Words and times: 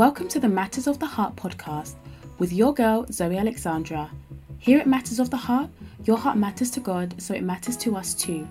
Welcome 0.00 0.28
to 0.28 0.40
the 0.40 0.48
Matters 0.48 0.86
of 0.86 0.98
the 0.98 1.04
Heart 1.04 1.36
podcast 1.36 1.96
with 2.38 2.54
your 2.54 2.72
girl, 2.72 3.04
Zoe 3.12 3.36
Alexandra. 3.36 4.10
Here 4.56 4.78
at 4.78 4.86
Matters 4.86 5.18
of 5.18 5.28
the 5.28 5.36
Heart, 5.36 5.68
your 6.04 6.16
heart 6.16 6.38
matters 6.38 6.70
to 6.70 6.80
God, 6.80 7.14
so 7.20 7.34
it 7.34 7.42
matters 7.42 7.76
to 7.76 7.96
us 7.96 8.14
too. 8.14 8.48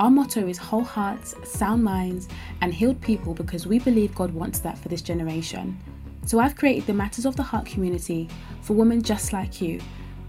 Our 0.00 0.10
motto 0.10 0.48
is 0.48 0.56
whole 0.56 0.84
hearts, 0.84 1.34
sound 1.44 1.84
minds, 1.84 2.28
and 2.62 2.72
healed 2.72 2.98
people 3.02 3.34
because 3.34 3.66
we 3.66 3.78
believe 3.78 4.14
God 4.14 4.32
wants 4.32 4.60
that 4.60 4.78
for 4.78 4.88
this 4.88 5.02
generation. 5.02 5.78
So 6.24 6.38
I've 6.40 6.56
created 6.56 6.86
the 6.86 6.94
Matters 6.94 7.26
of 7.26 7.36
the 7.36 7.42
Heart 7.42 7.66
community 7.66 8.26
for 8.62 8.72
women 8.72 9.02
just 9.02 9.34
like 9.34 9.60
you 9.60 9.82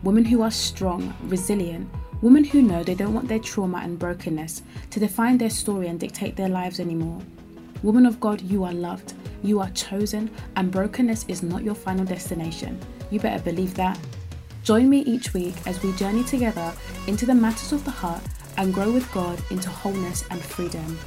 women 0.03 0.25
who 0.25 0.41
are 0.41 0.51
strong, 0.51 1.15
resilient, 1.27 1.89
women 2.21 2.43
who 2.43 2.61
know 2.61 2.83
they 2.83 2.95
don't 2.95 3.13
want 3.13 3.29
their 3.29 3.39
trauma 3.39 3.77
and 3.77 3.97
brokenness 3.97 4.63
to 4.89 4.99
define 4.99 5.37
their 5.37 5.49
story 5.49 5.87
and 5.87 6.01
dictate 6.01 6.35
their 6.35 6.49
lives 6.49 6.81
anymore. 6.81 7.21
Woman 7.81 8.05
of 8.05 8.19
God, 8.19 8.41
you 8.41 8.65
are 8.65 8.73
loved, 8.73 9.13
you 9.43 9.59
are 9.59 9.69
chosen, 9.71 10.29
and 10.55 10.71
brokenness 10.71 11.25
is 11.27 11.43
not 11.43 11.63
your 11.63 11.75
final 11.75 12.05
destination. 12.05 12.79
You 13.09 13.19
better 13.19 13.43
believe 13.43 13.73
that. 13.75 13.97
Join 14.63 14.89
me 14.89 14.99
each 14.99 15.33
week 15.33 15.55
as 15.65 15.81
we 15.81 15.93
journey 15.93 16.23
together 16.23 16.73
into 17.07 17.25
the 17.25 17.33
matters 17.33 17.71
of 17.71 17.83
the 17.85 17.91
heart 17.91 18.21
and 18.57 18.73
grow 18.73 18.91
with 18.91 19.11
God 19.11 19.41
into 19.51 19.69
wholeness 19.69 20.23
and 20.29 20.41
freedom. 20.41 20.99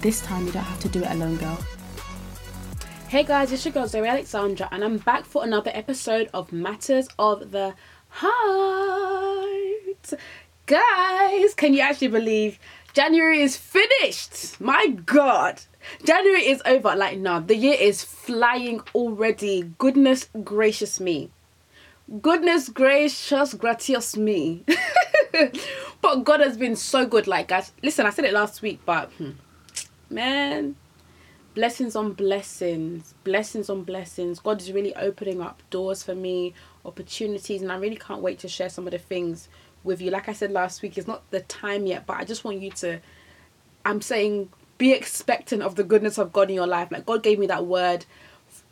This 0.00 0.20
time 0.20 0.46
you 0.46 0.52
don't 0.52 0.62
have 0.64 0.80
to 0.80 0.88
do 0.88 1.02
it 1.02 1.10
alone, 1.10 1.36
girl. 1.36 1.58
Hey 3.08 3.22
guys, 3.22 3.52
it's 3.52 3.64
your 3.64 3.72
girl 3.72 3.86
Zoe 3.86 4.06
Alexandra, 4.06 4.68
and 4.72 4.82
I'm 4.82 4.98
back 4.98 5.24
for 5.24 5.44
another 5.44 5.70
episode 5.72 6.28
of 6.34 6.52
Matters 6.52 7.08
of 7.18 7.52
the 7.52 7.74
Heart. 8.08 9.06
Guys, 10.66 11.54
can 11.54 11.72
you 11.72 11.80
actually 11.80 12.08
believe 12.08 12.58
January 12.96 13.42
is 13.42 13.58
finished? 13.58 14.58
My 14.58 14.86
god. 14.86 15.60
January 16.02 16.46
is 16.46 16.62
over. 16.64 16.96
Like, 16.96 17.18
no, 17.18 17.40
the 17.40 17.54
year 17.54 17.76
is 17.78 18.02
flying 18.02 18.80
already. 18.94 19.70
Goodness 19.76 20.30
gracious 20.42 20.98
me. 20.98 21.30
Goodness 22.22 22.70
gracious 22.70 23.52
gratious 23.52 24.16
me. 24.16 24.64
but 26.00 26.24
God 26.24 26.40
has 26.40 26.56
been 26.56 26.74
so 26.74 27.04
good. 27.04 27.26
Like, 27.26 27.48
guys, 27.48 27.70
listen, 27.82 28.06
I 28.06 28.10
said 28.10 28.24
it 28.24 28.32
last 28.32 28.62
week, 28.62 28.80
but 28.86 29.12
hmm, 29.18 29.32
man, 30.08 30.76
blessings 31.54 31.96
on 31.96 32.14
blessings, 32.14 33.12
blessings 33.24 33.68
on 33.68 33.82
blessings. 33.82 34.38
God 34.38 34.58
is 34.62 34.72
really 34.72 34.96
opening 34.96 35.42
up 35.42 35.62
doors 35.68 36.02
for 36.02 36.14
me, 36.14 36.54
opportunities, 36.86 37.60
and 37.60 37.70
I 37.70 37.76
really 37.76 37.96
can't 37.96 38.22
wait 38.22 38.38
to 38.38 38.48
share 38.48 38.70
some 38.70 38.86
of 38.86 38.92
the 38.92 38.98
things 38.98 39.50
with 39.86 40.00
you. 40.00 40.10
Like 40.10 40.28
I 40.28 40.32
said 40.32 40.50
last 40.50 40.82
week, 40.82 40.98
it's 40.98 41.06
not 41.06 41.28
the 41.30 41.40
time 41.40 41.86
yet, 41.86 42.06
but 42.06 42.18
I 42.18 42.24
just 42.24 42.44
want 42.44 42.60
you 42.60 42.70
to. 42.72 43.00
I'm 43.84 44.02
saying 44.02 44.50
be 44.78 44.92
expectant 44.92 45.62
of 45.62 45.76
the 45.76 45.84
goodness 45.84 46.18
of 46.18 46.32
God 46.32 46.48
in 46.48 46.54
your 46.54 46.66
life. 46.66 46.90
Like 46.90 47.06
God 47.06 47.22
gave 47.22 47.38
me 47.38 47.46
that 47.46 47.66
word, 47.66 48.04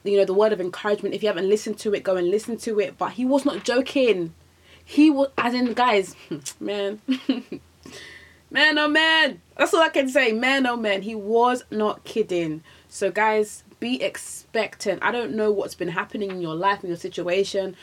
you 0.03 0.19
know, 0.19 0.25
the 0.25 0.35
word 0.35 0.53
of 0.53 0.61
encouragement. 0.61 1.15
If 1.15 1.23
you 1.23 1.29
haven't 1.29 1.49
listened 1.49 1.79
to 1.81 1.95
it, 1.95 2.03
go 2.03 2.17
and 2.17 2.29
listen 2.31 2.57
to 2.59 2.81
it. 2.81 2.99
But 2.99 3.13
he 3.13 3.25
was 3.25 3.45
not 3.45 3.65
joking. 3.65 4.35
He 4.85 5.11
was, 5.11 5.31
as 5.39 5.55
in, 5.55 5.73
guys, 5.73 6.15
man, 6.61 7.01
man, 8.51 8.79
oh 8.79 8.89
man. 8.89 9.41
That's 9.57 9.73
all 9.73 9.83
I 9.83 9.89
can 9.89 10.09
say. 10.09 10.33
Man, 10.33 10.67
oh 10.67 10.77
man. 10.77 11.03
He 11.03 11.15
was 11.15 11.65
not 11.71 12.05
kidding. 12.05 12.63
So, 12.89 13.11
guys, 13.11 13.65
be 13.81 14.03
expectant. 14.03 15.03
I 15.03 15.11
don't 15.11 15.35
know 15.35 15.51
what's 15.51 15.75
been 15.75 15.89
happening 15.89 16.31
in 16.31 16.41
your 16.41 16.55
life, 16.55 16.85
in 16.85 16.91
your 16.91 16.97
situation, 16.97 17.77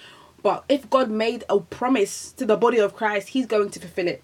but 0.44 0.64
if 0.70 0.90
God 0.90 1.10
made 1.10 1.44
a 1.50 1.60
promise 1.60 2.32
to 2.34 2.46
the 2.46 2.58
body 2.58 2.80
of 2.80 2.96
Christ, 2.96 3.30
He's 3.30 3.46
going 3.46 3.70
to 3.72 3.80
fulfill 3.80 4.08
it 4.08 4.24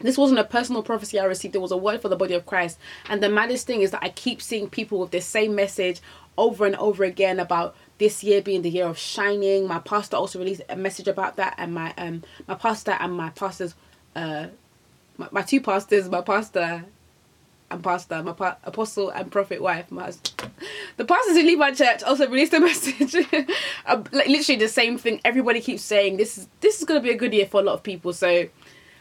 this 0.00 0.16
wasn't 0.16 0.40
a 0.40 0.44
personal 0.44 0.82
prophecy 0.82 1.18
I 1.18 1.24
received, 1.24 1.56
it 1.56 1.60
was 1.60 1.72
a 1.72 1.76
word 1.76 2.00
for 2.00 2.08
the 2.08 2.16
body 2.16 2.34
of 2.34 2.46
Christ. 2.46 2.78
And 3.08 3.22
the 3.22 3.28
maddest 3.28 3.66
thing 3.66 3.82
is 3.82 3.90
that 3.90 4.02
I 4.02 4.10
keep 4.10 4.40
seeing 4.40 4.68
people 4.68 5.00
with 5.00 5.10
the 5.10 5.20
same 5.20 5.54
message 5.54 6.00
over 6.36 6.66
and 6.66 6.76
over 6.76 7.04
again 7.04 7.40
about 7.40 7.74
this 7.98 8.22
year 8.22 8.40
being 8.40 8.62
the 8.62 8.70
year 8.70 8.86
of 8.86 8.96
shining. 8.96 9.66
My 9.66 9.80
pastor 9.80 10.16
also 10.16 10.38
released 10.38 10.62
a 10.68 10.76
message 10.76 11.08
about 11.08 11.36
that, 11.36 11.54
and 11.58 11.74
my 11.74 11.92
um 11.98 12.22
my 12.46 12.54
pastor 12.54 12.92
and 12.92 13.12
my 13.12 13.30
pastor's 13.30 13.74
uh 14.14 14.46
my, 15.16 15.28
my 15.32 15.42
two 15.42 15.60
pastors, 15.60 16.08
my 16.08 16.20
pastor 16.20 16.84
and 17.70 17.82
pastor, 17.82 18.22
my 18.22 18.32
pa- 18.32 18.56
apostle 18.64 19.10
and 19.10 19.30
prophet 19.30 19.60
wife, 19.60 19.90
my 19.90 20.12
the 20.96 21.04
pastors 21.04 21.36
who 21.36 21.42
leave 21.42 21.58
my 21.58 21.70
church 21.72 22.02
also 22.02 22.28
released 22.28 22.54
a 22.54 22.60
message, 22.70 23.14
uh, 23.86 24.02
like 24.12 24.28
literally 24.28 24.58
the 24.58 24.68
same 24.68 24.98
thing. 24.98 25.20
Everybody 25.24 25.60
keeps 25.60 25.82
saying 25.82 26.16
this 26.16 26.38
is 26.38 26.48
this 26.60 26.78
is 26.78 26.84
gonna 26.84 27.00
be 27.00 27.10
a 27.10 27.16
good 27.16 27.34
year 27.34 27.46
for 27.46 27.60
a 27.60 27.64
lot 27.64 27.74
of 27.74 27.82
people. 27.82 28.12
So 28.12 28.48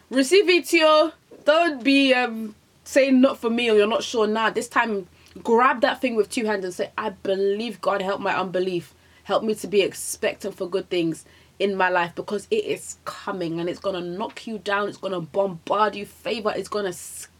receive 0.09 0.47
it 0.49 0.71
your 0.71 1.11
don't 1.45 1.83
be 1.83 2.13
um 2.13 2.55
saying 2.83 3.19
not 3.19 3.37
for 3.37 3.49
me 3.49 3.69
or 3.69 3.75
you're 3.75 3.87
not 3.87 4.03
sure 4.03 4.25
now 4.25 4.49
this 4.49 4.67
time 4.69 5.07
grab 5.43 5.81
that 5.81 5.99
thing 5.99 6.15
with 6.15 6.29
two 6.29 6.45
hands 6.45 6.63
and 6.63 6.73
say 6.73 6.89
i 6.97 7.09
believe 7.09 7.79
god 7.81 8.01
help 8.01 8.21
my 8.21 8.37
unbelief 8.37 8.93
help 9.23 9.43
me 9.43 9.53
to 9.53 9.67
be 9.67 9.81
expectant 9.81 10.55
for 10.55 10.69
good 10.69 10.89
things 10.89 11.25
in 11.59 11.75
my 11.75 11.89
life 11.89 12.13
because 12.15 12.47
it 12.49 12.63
is 12.63 12.97
coming 13.03 13.59
and 13.59 13.67
it's 13.69 13.79
gonna 13.79 14.01
knock 14.01 14.47
you 14.47 14.57
down 14.59 14.87
it's 14.87 14.97
gonna 14.97 15.19
bombard 15.19 15.95
you 15.95 16.05
favor 16.05 16.53
is 16.55 16.69
gonna 16.69 16.93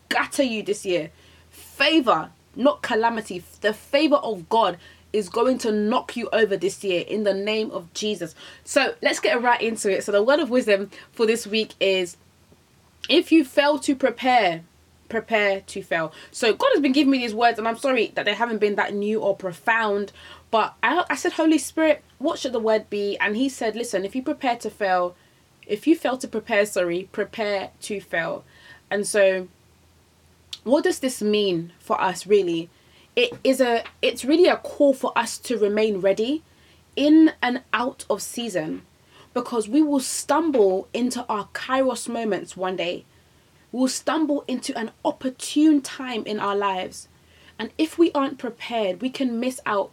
scatter 0.09 0.44
you 0.44 0.63
this 0.63 0.85
year. 0.85 1.12
Favor 1.50 2.31
not 2.57 2.81
calamity. 2.81 3.44
The 3.62 3.73
favor 3.73 4.16
of 4.18 4.50
god 4.50 4.78
is 5.13 5.29
going 5.29 5.57
to 5.59 5.72
knock 5.72 6.18
you 6.18 6.28
over 6.34 6.57
this 6.57 6.84
year 6.84 7.06
in 7.07 7.23
the 7.23 7.34
name 7.34 7.72
of 7.72 7.94
jesus. 7.94 8.35
So 8.63 8.95
let's 9.01 9.19
get 9.19 9.41
right 9.41 9.62
into 9.62 9.90
it. 9.95 10.03
So 10.03 10.12
the 10.12 10.23
word 10.23 10.40
of 10.40 10.50
wisdom 10.50 10.90
for 11.12 11.25
this 11.25 11.47
week 11.47 11.73
is 11.79 12.18
if 13.07 13.31
you 13.31 13.45
fail 13.45 13.79
to 13.79 13.95
prepare 13.95 14.63
prepare 15.07 15.62
to 15.62 15.81
fail. 15.81 16.12
So 16.31 16.53
god 16.53 16.69
has 16.74 16.81
been 16.81 16.91
giving 16.91 17.12
me 17.12 17.19
these 17.19 17.34
words 17.34 17.57
and 17.59 17.68
i'm 17.68 17.78
sorry 17.78 18.12
that 18.16 18.25
they 18.25 18.34
haven't 18.34 18.57
been 18.57 18.75
that 18.75 18.94
new 18.94 19.22
or 19.22 19.35
profound 19.35 20.12
but 20.51 20.74
I, 20.84 21.06
I 21.09 21.16
said 21.16 21.34
holy 21.34 21.57
spirit 21.57 22.03
what 22.18 22.39
should 22.39 22.53
the 22.53 22.59
word 22.59 22.89
be? 22.89 23.18
And 23.19 23.38
he 23.38 23.47
said 23.50 23.75
listen 23.75 24.03
if 24.03 24.16
you 24.16 24.24
prepare 24.24 24.57
to 24.57 24.69
fail 24.69 25.16
if 25.66 25.85
you 25.85 25.95
fail 25.95 26.18
to 26.18 26.28
prepare 26.28 26.66
sorry 26.66 27.07
prepare 27.12 27.69
to 27.84 28.01
fail. 28.01 28.44
And 28.89 29.07
so 29.07 29.47
what 30.63 30.84
does 30.84 31.00
this 31.00 31.22
mean 31.22 31.72
for 31.79 32.00
us 32.01 32.28
really 32.28 32.69
it 33.16 33.34
is 33.44 33.59
a 33.59 33.84
it's 34.01 34.23
really 34.25 34.47
a 34.47 34.57
call 34.57 34.94
for 34.94 35.18
us 35.18 35.38
to 35.38 35.57
remain 35.57 36.00
ready 36.00 36.44
in 36.95 37.31
and 37.41 37.62
out 37.73 38.06
of 38.09 38.22
season 38.22 38.81
because 39.38 39.69
we 39.69 39.84
will 39.84 40.00
stumble 40.00 40.88
into 40.95 41.23
our 41.29 41.47
kairos 41.53 42.09
moments 42.09 42.57
one 42.57 42.75
day. 42.75 43.06
We'll 43.72 43.88
stumble 43.88 44.44
into 44.47 44.75
an 44.75 44.90
opportune 45.06 45.81
time 45.81 46.23
in 46.25 46.40
our 46.40 46.56
lives. 46.56 47.07
And 47.59 47.72
if 47.78 48.00
we 48.00 48.12
aren't 48.13 48.39
prepared, 48.39 49.00
we 49.00 49.12
can 49.12 49.39
miss 49.39 49.62
out 49.63 49.91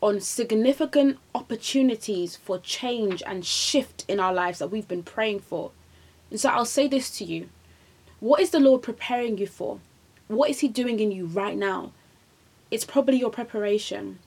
on 0.00 0.20
significant 0.20 1.18
opportunities 1.34 2.36
for 2.36 2.58
change 2.58 3.22
and 3.26 3.44
shift 3.44 4.06
in 4.08 4.18
our 4.18 4.32
lives 4.32 4.60
that 4.60 4.70
we've 4.70 4.88
been 4.88 5.02
praying 5.02 5.40
for. 5.40 5.72
And 6.30 6.40
so 6.40 6.48
I'll 6.48 6.64
say 6.64 6.88
this 6.88 7.10
to 7.18 7.24
you 7.24 7.50
What 8.18 8.40
is 8.40 8.50
the 8.50 8.60
Lord 8.60 8.82
preparing 8.82 9.36
you 9.36 9.46
for? 9.46 9.80
What 10.28 10.50
is 10.50 10.60
He 10.60 10.68
doing 10.68 11.00
in 11.00 11.12
you 11.12 11.26
right 11.26 11.56
now? 11.56 11.92
It's 12.70 12.84
probably 12.84 13.18
your 13.18 13.30
preparation. 13.30 14.18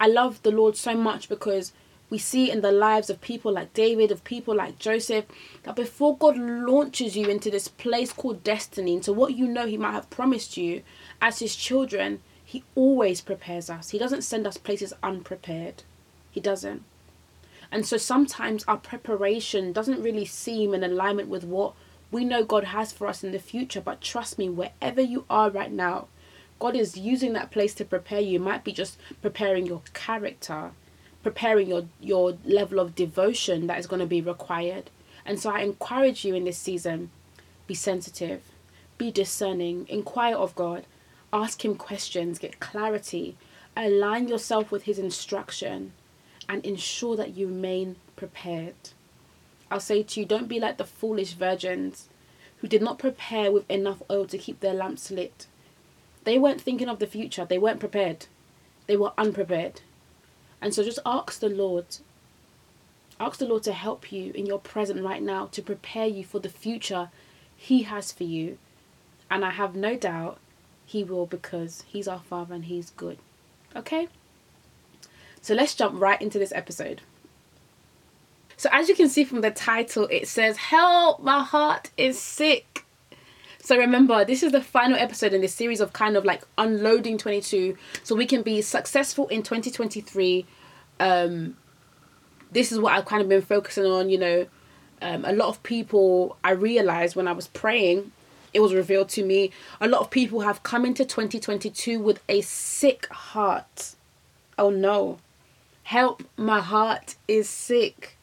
I 0.00 0.06
love 0.06 0.42
the 0.42 0.50
Lord 0.50 0.76
so 0.76 0.94
much 0.94 1.28
because 1.28 1.72
we 2.08 2.18
see 2.18 2.50
in 2.50 2.60
the 2.60 2.72
lives 2.72 3.10
of 3.10 3.20
people 3.20 3.52
like 3.52 3.74
David, 3.74 4.10
of 4.10 4.24
people 4.24 4.54
like 4.54 4.78
Joseph, 4.78 5.24
that 5.64 5.76
before 5.76 6.16
God 6.16 6.36
launches 6.38 7.16
you 7.16 7.26
into 7.28 7.50
this 7.50 7.68
place 7.68 8.12
called 8.12 8.44
destiny, 8.44 8.94
into 8.94 9.12
what 9.12 9.34
you 9.34 9.46
know 9.46 9.66
He 9.66 9.76
might 9.76 9.92
have 9.92 10.10
promised 10.10 10.56
you 10.56 10.82
as 11.20 11.40
His 11.40 11.56
children, 11.56 12.20
He 12.44 12.64
always 12.74 13.20
prepares 13.20 13.68
us. 13.68 13.90
He 13.90 13.98
doesn't 13.98 14.22
send 14.22 14.46
us 14.46 14.56
places 14.56 14.92
unprepared. 15.02 15.82
He 16.30 16.40
doesn't. 16.40 16.82
And 17.72 17.84
so 17.84 17.96
sometimes 17.96 18.64
our 18.68 18.76
preparation 18.76 19.72
doesn't 19.72 20.02
really 20.02 20.24
seem 20.24 20.72
in 20.72 20.84
alignment 20.84 21.28
with 21.28 21.44
what 21.44 21.74
we 22.16 22.24
know 22.24 22.44
God 22.44 22.64
has 22.64 22.92
for 22.92 23.06
us 23.06 23.22
in 23.22 23.30
the 23.30 23.38
future. 23.38 23.80
But 23.80 24.00
trust 24.00 24.38
me, 24.38 24.48
wherever 24.48 25.00
you 25.00 25.24
are 25.30 25.50
right 25.50 25.70
now, 25.70 26.08
God 26.58 26.74
is 26.74 26.96
using 26.96 27.34
that 27.34 27.50
place 27.50 27.74
to 27.74 27.84
prepare 27.84 28.20
you. 28.20 28.36
It 28.36 28.42
might 28.42 28.64
be 28.64 28.72
just 28.72 28.98
preparing 29.22 29.66
your 29.66 29.82
character 29.92 30.72
preparing 31.26 31.68
your 31.68 31.88
your 32.00 32.38
level 32.44 32.78
of 32.78 32.94
devotion 32.94 33.66
that 33.66 33.80
is 33.80 33.88
going 33.88 33.98
to 33.98 34.06
be 34.06 34.20
required. 34.20 34.88
And 35.24 35.40
so 35.40 35.50
I 35.50 35.62
encourage 35.62 36.24
you 36.24 36.36
in 36.36 36.44
this 36.44 36.56
season 36.56 37.10
be 37.66 37.74
sensitive, 37.74 38.42
be 38.96 39.10
discerning, 39.10 39.86
inquire 39.88 40.36
of 40.36 40.54
God, 40.54 40.86
ask 41.32 41.64
him 41.64 41.74
questions, 41.74 42.38
get 42.38 42.60
clarity, 42.60 43.36
align 43.76 44.28
yourself 44.28 44.70
with 44.70 44.84
his 44.84 45.00
instruction 45.00 45.94
and 46.48 46.64
ensure 46.64 47.16
that 47.16 47.36
you 47.36 47.48
remain 47.48 47.96
prepared. 48.14 48.90
I'll 49.70 49.80
say 49.80 50.02
to 50.02 50.20
you 50.20 50.26
don't 50.26 50.48
be 50.48 50.60
like 50.60 50.76
the 50.76 50.84
foolish 50.84 51.32
virgins 51.32 52.08
who 52.58 52.68
did 52.68 52.82
not 52.82 52.98
prepare 52.98 53.50
with 53.52 53.68
enough 53.70 54.02
oil 54.10 54.26
to 54.26 54.38
keep 54.38 54.60
their 54.60 54.74
lamps 54.74 55.10
lit. 55.10 55.46
They 56.24 56.38
weren't 56.38 56.60
thinking 56.60 56.88
of 56.88 56.98
the 56.98 57.06
future, 57.06 57.44
they 57.44 57.58
weren't 57.58 57.80
prepared. 57.80 58.26
They 58.86 58.96
were 58.96 59.12
unprepared. 59.18 59.80
And 60.60 60.72
so 60.72 60.82
just 60.82 60.98
ask 61.04 61.40
the 61.40 61.48
Lord. 61.48 61.86
Ask 63.18 63.38
the 63.38 63.46
Lord 63.46 63.62
to 63.64 63.72
help 63.72 64.12
you 64.12 64.32
in 64.32 64.46
your 64.46 64.58
present 64.58 65.02
right 65.02 65.22
now 65.22 65.46
to 65.46 65.62
prepare 65.62 66.06
you 66.06 66.24
for 66.24 66.38
the 66.38 66.48
future 66.48 67.10
He 67.56 67.82
has 67.84 68.12
for 68.12 68.24
you. 68.24 68.58
And 69.30 69.44
I 69.44 69.50
have 69.50 69.74
no 69.74 69.96
doubt 69.96 70.38
He 70.84 71.02
will 71.02 71.26
because 71.26 71.84
He's 71.86 72.08
our 72.08 72.20
Father 72.20 72.54
and 72.54 72.66
He's 72.66 72.90
good. 72.90 73.18
Okay? 73.74 74.08
So 75.40 75.54
let's 75.54 75.74
jump 75.74 76.00
right 76.00 76.20
into 76.20 76.38
this 76.38 76.52
episode. 76.54 77.02
So, 78.56 78.70
as 78.72 78.88
you 78.88 78.94
can 78.94 79.08
see 79.08 79.24
from 79.24 79.42
the 79.42 79.50
title, 79.50 80.06
it 80.10 80.28
says, 80.28 80.56
Help, 80.56 81.22
my 81.22 81.42
heart 81.42 81.90
is 81.96 82.18
sick. 82.18 82.84
So, 83.58 83.76
remember, 83.76 84.24
this 84.24 84.42
is 84.42 84.52
the 84.52 84.62
final 84.62 84.96
episode 84.96 85.34
in 85.34 85.42
this 85.42 85.54
series 85.54 85.80
of 85.80 85.92
kind 85.92 86.16
of 86.16 86.24
like 86.24 86.42
unloading 86.56 87.18
22 87.18 87.76
so 88.02 88.14
we 88.14 88.26
can 88.26 88.42
be 88.42 88.62
successful 88.62 89.26
in 89.28 89.42
2023. 89.42 90.46
Um, 91.00 91.56
this 92.50 92.72
is 92.72 92.78
what 92.78 92.94
I've 92.94 93.04
kind 93.04 93.22
of 93.22 93.28
been 93.28 93.42
focusing 93.42 93.84
on, 93.84 94.08
you 94.08 94.18
know. 94.18 94.46
Um, 95.02 95.26
a 95.26 95.32
lot 95.32 95.48
of 95.48 95.62
people, 95.62 96.38
I 96.42 96.52
realized 96.52 97.16
when 97.16 97.28
I 97.28 97.32
was 97.32 97.48
praying, 97.48 98.12
it 98.54 98.60
was 98.60 98.72
revealed 98.72 99.10
to 99.10 99.24
me, 99.24 99.50
a 99.80 99.88
lot 99.88 100.00
of 100.00 100.10
people 100.10 100.40
have 100.40 100.62
come 100.62 100.86
into 100.86 101.04
2022 101.04 102.00
with 102.00 102.22
a 102.28 102.40
sick 102.40 103.06
heart. 103.08 103.94
Oh 104.58 104.70
no. 104.70 105.18
Help, 105.82 106.22
my 106.38 106.60
heart 106.60 107.16
is 107.28 107.48
sick. 107.48 108.15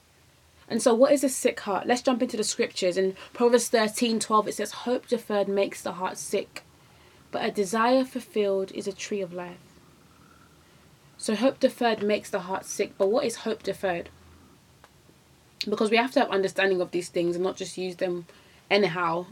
And 0.68 0.81
so, 0.81 0.94
what 0.94 1.12
is 1.12 1.24
a 1.24 1.30
sick 1.30 1.60
heart? 1.62 1.88
Let's 1.88 2.01
jump 2.01 2.21
into 2.21 2.38
the 2.38 2.44
scriptures. 2.44 2.98
In 2.98 3.15
Proverbs 3.33 3.68
13 3.69 4.19
12, 4.19 4.48
it 4.48 4.54
says, 4.56 4.71
Hope 4.71 5.07
deferred 5.07 5.48
makes 5.48 5.81
the 5.81 5.94
heart 5.94 6.18
sick, 6.18 6.63
but 7.31 7.45
a 7.45 7.51
desire 7.51 8.06
fulfilled 8.06 8.71
is 8.71 8.88
a 8.88 8.94
tree 8.94 9.21
of 9.21 9.33
life. 9.33 9.57
So, 11.18 11.36
hope 11.36 11.60
deferred 11.60 12.01
makes 12.01 12.30
the 12.30 12.39
heart 12.39 12.65
sick. 12.65 12.94
But 12.98 13.10
what 13.10 13.25
is 13.25 13.38
hope 13.38 13.63
deferred? 13.63 14.10
Because 15.69 15.92
we 15.92 15.98
have 15.98 16.12
to 16.12 16.19
have 16.21 16.30
understanding 16.30 16.81
of 16.81 16.92
these 16.92 17.10
things 17.10 17.36
and 17.36 17.44
not 17.44 17.56
just 17.56 17.77
use 17.77 17.98
them 17.98 18.25
anyhow. 18.69 19.27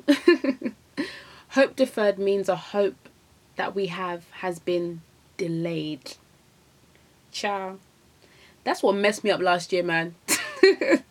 hope 1.50 1.76
deferred 1.76 2.18
means 2.18 2.48
a 2.48 2.56
hope 2.56 3.10
that 3.56 3.76
we 3.76 3.88
have 3.88 4.30
has 4.32 4.60
been 4.60 5.02
delayed. 5.38 6.16
Ciao. 7.32 7.78
That's 8.64 8.84
what 8.84 8.96
messed 8.96 9.24
me 9.24 9.32
up 9.32 9.42
last 9.42 9.74
year, 9.74 9.84
man. 9.84 10.16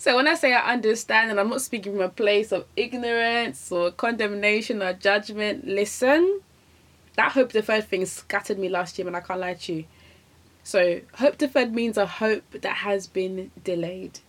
So 0.00 0.16
when 0.16 0.26
I 0.26 0.32
say 0.34 0.54
I 0.54 0.72
understand, 0.72 1.30
and 1.30 1.38
I'm 1.38 1.50
not 1.50 1.60
speaking 1.60 1.92
from 1.92 2.00
a 2.00 2.08
place 2.08 2.52
of 2.52 2.64
ignorance 2.74 3.70
or 3.70 3.90
condemnation 3.90 4.82
or 4.82 4.94
judgment, 4.94 5.66
listen, 5.66 6.40
that 7.16 7.32
hope 7.32 7.52
deferred 7.52 7.86
thing 7.86 8.06
scattered 8.06 8.58
me 8.58 8.70
last 8.70 8.98
year, 8.98 9.06
and 9.06 9.14
I 9.14 9.20
can't 9.20 9.40
lie 9.40 9.52
to 9.52 9.72
you. 9.74 9.84
So 10.64 11.02
hope 11.16 11.36
deferred 11.36 11.74
means 11.74 11.98
a 11.98 12.06
hope 12.06 12.62
that 12.62 12.76
has 12.76 13.06
been 13.06 13.50
delayed. 13.62 14.20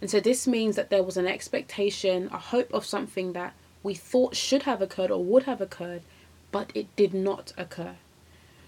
And 0.00 0.10
so 0.10 0.18
this 0.18 0.44
means 0.44 0.74
that 0.74 0.90
there 0.90 1.04
was 1.04 1.16
an 1.16 1.28
expectation, 1.28 2.28
a 2.32 2.38
hope 2.38 2.74
of 2.74 2.84
something 2.84 3.32
that 3.34 3.54
we 3.84 3.94
thought 3.94 4.34
should 4.34 4.64
have 4.64 4.82
occurred 4.82 5.12
or 5.12 5.22
would 5.22 5.44
have 5.44 5.60
occurred, 5.60 6.02
but 6.50 6.72
it 6.74 6.88
did 6.96 7.14
not 7.14 7.52
occur. 7.56 7.94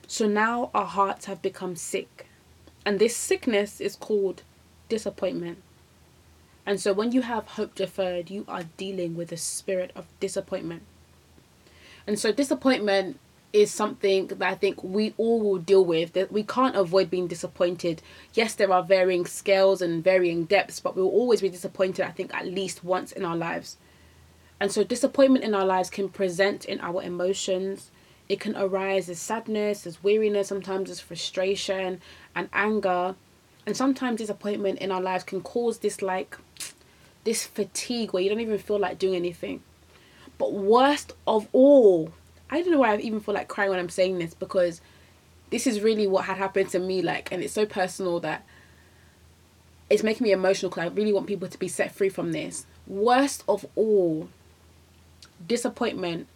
So 0.06 0.28
now 0.28 0.70
our 0.72 0.86
hearts 0.86 1.24
have 1.24 1.42
become 1.42 1.74
sick. 1.74 2.28
And 2.86 3.00
this 3.00 3.16
sickness 3.16 3.80
is 3.80 3.96
called 3.96 4.44
disappointment. 4.88 5.64
And 6.68 6.78
so 6.78 6.92
when 6.92 7.12
you 7.12 7.22
have 7.22 7.46
hope 7.46 7.74
deferred, 7.74 8.28
you 8.28 8.44
are 8.46 8.64
dealing 8.76 9.16
with 9.16 9.32
a 9.32 9.38
spirit 9.38 9.90
of 9.96 10.04
disappointment. 10.20 10.82
And 12.06 12.18
so 12.18 12.30
disappointment 12.30 13.18
is 13.54 13.70
something 13.70 14.26
that 14.26 14.42
I 14.42 14.54
think 14.54 14.84
we 14.84 15.14
all 15.16 15.40
will 15.40 15.56
deal 15.56 15.82
with. 15.82 16.12
That 16.12 16.30
we 16.30 16.42
can't 16.42 16.76
avoid 16.76 17.08
being 17.08 17.26
disappointed. 17.26 18.02
Yes, 18.34 18.54
there 18.54 18.70
are 18.70 18.82
varying 18.82 19.24
scales 19.24 19.80
and 19.80 20.04
varying 20.04 20.44
depths, 20.44 20.78
but 20.78 20.94
we'll 20.94 21.08
always 21.08 21.40
be 21.40 21.48
disappointed, 21.48 22.04
I 22.04 22.10
think, 22.10 22.34
at 22.34 22.46
least 22.46 22.84
once 22.84 23.12
in 23.12 23.24
our 23.24 23.36
lives. 23.36 23.78
And 24.60 24.70
so 24.70 24.84
disappointment 24.84 25.46
in 25.46 25.54
our 25.54 25.64
lives 25.64 25.88
can 25.88 26.10
present 26.10 26.66
in 26.66 26.80
our 26.82 27.02
emotions. 27.02 27.90
It 28.28 28.40
can 28.40 28.54
arise 28.54 29.08
as 29.08 29.18
sadness, 29.18 29.86
as 29.86 30.04
weariness, 30.04 30.48
sometimes 30.48 30.90
as 30.90 31.00
frustration 31.00 32.02
and 32.36 32.50
anger. 32.52 33.14
And 33.64 33.74
sometimes 33.74 34.18
disappointment 34.18 34.80
in 34.80 34.92
our 34.92 35.00
lives 35.00 35.24
can 35.24 35.40
cause 35.40 35.78
this 35.78 36.02
like 36.02 36.36
this 37.28 37.44
fatigue 37.44 38.14
where 38.14 38.22
you 38.22 38.30
don't 38.30 38.40
even 38.40 38.56
feel 38.56 38.78
like 38.78 38.98
doing 38.98 39.14
anything. 39.14 39.62
But 40.38 40.54
worst 40.54 41.12
of 41.26 41.46
all, 41.52 42.10
I 42.48 42.62
don't 42.62 42.72
know 42.72 42.78
why 42.78 42.94
I 42.94 42.96
even 42.96 43.20
feel 43.20 43.34
like 43.34 43.48
crying 43.48 43.68
when 43.68 43.78
I'm 43.78 43.90
saying 43.90 44.18
this 44.18 44.32
because 44.32 44.80
this 45.50 45.66
is 45.66 45.82
really 45.82 46.06
what 46.06 46.24
had 46.24 46.38
happened 46.38 46.70
to 46.70 46.78
me 46.78 47.02
like 47.02 47.30
and 47.30 47.42
it's 47.42 47.52
so 47.52 47.66
personal 47.66 48.18
that 48.20 48.46
it's 49.90 50.02
making 50.02 50.24
me 50.24 50.32
emotional 50.32 50.70
because 50.70 50.84
I 50.84 50.94
really 50.94 51.12
want 51.12 51.26
people 51.26 51.48
to 51.48 51.58
be 51.58 51.68
set 51.68 51.94
free 51.94 52.08
from 52.08 52.32
this. 52.32 52.64
Worst 52.86 53.44
of 53.46 53.66
all, 53.76 54.30
disappointment 55.46 56.28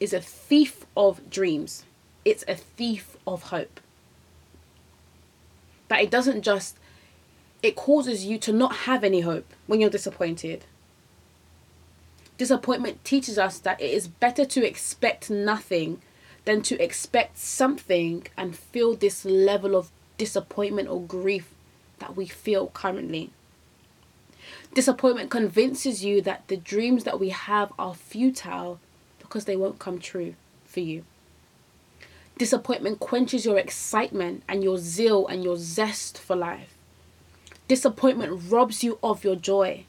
is 0.00 0.12
a 0.12 0.20
thief 0.20 0.84
of 0.96 1.30
dreams. 1.30 1.84
It's 2.24 2.44
a 2.48 2.56
thief 2.56 3.16
of 3.24 3.44
hope. 3.44 3.78
That 5.86 6.00
it 6.00 6.10
doesn't 6.10 6.42
just 6.42 6.76
it 7.62 7.76
causes 7.76 8.24
you 8.24 8.38
to 8.38 8.52
not 8.52 8.74
have 8.86 9.04
any 9.04 9.20
hope 9.20 9.52
when 9.66 9.80
you're 9.80 9.90
disappointed. 9.90 10.64
Disappointment 12.38 13.04
teaches 13.04 13.38
us 13.38 13.58
that 13.58 13.80
it 13.80 13.90
is 13.90 14.08
better 14.08 14.46
to 14.46 14.66
expect 14.66 15.28
nothing 15.30 16.00
than 16.46 16.62
to 16.62 16.82
expect 16.82 17.36
something 17.36 18.26
and 18.36 18.56
feel 18.56 18.94
this 18.94 19.24
level 19.24 19.76
of 19.76 19.90
disappointment 20.16 20.88
or 20.88 21.02
grief 21.02 21.52
that 21.98 22.16
we 22.16 22.26
feel 22.26 22.68
currently. 22.68 23.30
Disappointment 24.74 25.30
convinces 25.30 26.04
you 26.04 26.22
that 26.22 26.48
the 26.48 26.56
dreams 26.56 27.04
that 27.04 27.20
we 27.20 27.28
have 27.28 27.72
are 27.78 27.94
futile 27.94 28.80
because 29.18 29.44
they 29.44 29.56
won't 29.56 29.78
come 29.78 29.98
true 29.98 30.34
for 30.64 30.80
you. 30.80 31.04
Disappointment 32.38 33.00
quenches 33.00 33.44
your 33.44 33.58
excitement 33.58 34.42
and 34.48 34.64
your 34.64 34.78
zeal 34.78 35.26
and 35.26 35.44
your 35.44 35.58
zest 35.58 36.16
for 36.16 36.34
life. 36.34 36.74
Disappointment 37.70 38.50
robs 38.50 38.82
you 38.82 38.98
of 39.00 39.22
your 39.22 39.36
joy. 39.36 39.84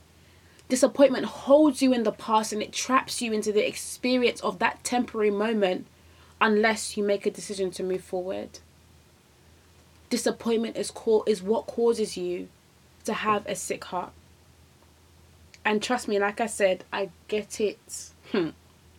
Disappointment 0.69 1.25
holds 1.25 1.81
you 1.81 1.91
in 1.91 2.03
the 2.03 2.11
past 2.11 2.53
and 2.53 2.61
it 2.61 2.71
traps 2.71 3.23
you 3.23 3.33
into 3.33 3.51
the 3.51 3.67
experience 3.67 4.39
of 4.41 4.59
that 4.59 4.83
temporary 4.83 5.31
moment 5.31 5.87
unless 6.39 6.95
you 6.95 7.03
make 7.03 7.25
a 7.25 7.31
decision 7.31 7.71
to 7.71 7.81
move 7.81 8.03
forward. 8.03 8.59
Disappointment 10.11 10.77
is, 10.77 10.91
co- 10.91 11.23
is 11.25 11.41
what 11.41 11.65
causes 11.65 12.15
you 12.15 12.49
to 13.05 13.13
have 13.15 13.47
a 13.47 13.55
sick 13.55 13.83
heart. 13.85 14.11
And 15.65 15.81
trust 15.81 16.07
me, 16.07 16.19
like 16.19 16.39
I 16.39 16.45
said, 16.45 16.83
I 16.93 17.09
get 17.29 17.59
it. 17.59 18.11
Hmm. 18.31 18.49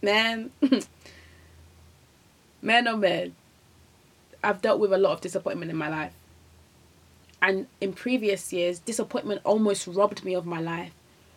man. 0.03 0.51
man 2.61 2.89
oh 2.89 2.97
man. 2.97 3.37
I've 4.43 4.61
dealt 4.61 4.81
with 4.81 4.93
a 4.93 4.99
lot 4.99 5.13
of 5.13 5.21
disappointment 5.21 5.71
in 5.71 5.77
my 5.77 5.89
life. 5.89 6.15
And 7.43 7.67
in 7.81 7.93
previous 7.93 8.53
years, 8.53 8.79
disappointment 8.79 9.41
almost 9.45 9.89
robbed 9.89 10.25
me 10.25 10.33
of 10.33 10.47
my 10.47 10.61
life 10.61 10.93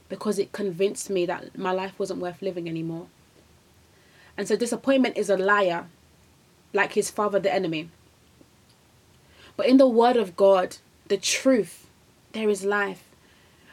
because 0.08 0.38
it 0.38 0.52
convinced 0.52 1.10
me 1.10 1.26
that 1.26 1.58
my 1.58 1.72
life 1.72 1.98
wasn't 1.98 2.22
worth 2.22 2.44
living 2.44 2.70
anymore. 2.70 3.08
And 4.38 4.48
so 4.48 4.56
disappointment 4.56 5.18
is 5.18 5.32
a 5.32 5.38
liar, 5.38 5.88
like 6.74 6.94
his 6.94 7.10
father, 7.10 7.40
the 7.40 7.52
enemy. 7.52 7.90
But 9.58 9.66
in 9.66 9.78
the 9.78 9.88
word 9.88 10.16
of 10.16 10.36
God, 10.36 10.78
the 11.08 11.18
truth, 11.18 11.88
there 12.34 12.50
is 12.50 12.64
life 12.64 13.04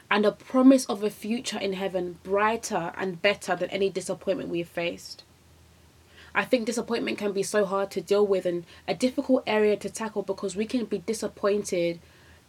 and 0.09 0.25
a 0.25 0.31
promise 0.31 0.85
of 0.85 1.03
a 1.03 1.11
future 1.11 1.59
in 1.59 1.73
heaven 1.73 2.17
brighter 2.23 2.93
and 2.97 3.21
better 3.21 3.55
than 3.55 3.69
any 3.69 3.91
disappointment 3.91 4.49
we 4.49 4.59
have 4.59 4.67
faced. 4.67 5.23
I 6.33 6.45
think 6.45 6.65
disappointment 6.65 7.19
can 7.19 7.31
be 7.31 7.43
so 7.43 7.63
hard 7.63 7.91
to 7.91 8.01
deal 8.01 8.25
with 8.25 8.47
and 8.47 8.65
a 8.87 8.95
difficult 8.95 9.43
area 9.45 9.75
to 9.77 9.89
tackle 9.89 10.23
because 10.23 10.55
we 10.55 10.65
can 10.65 10.85
be 10.85 10.99
disappointed 10.99 11.99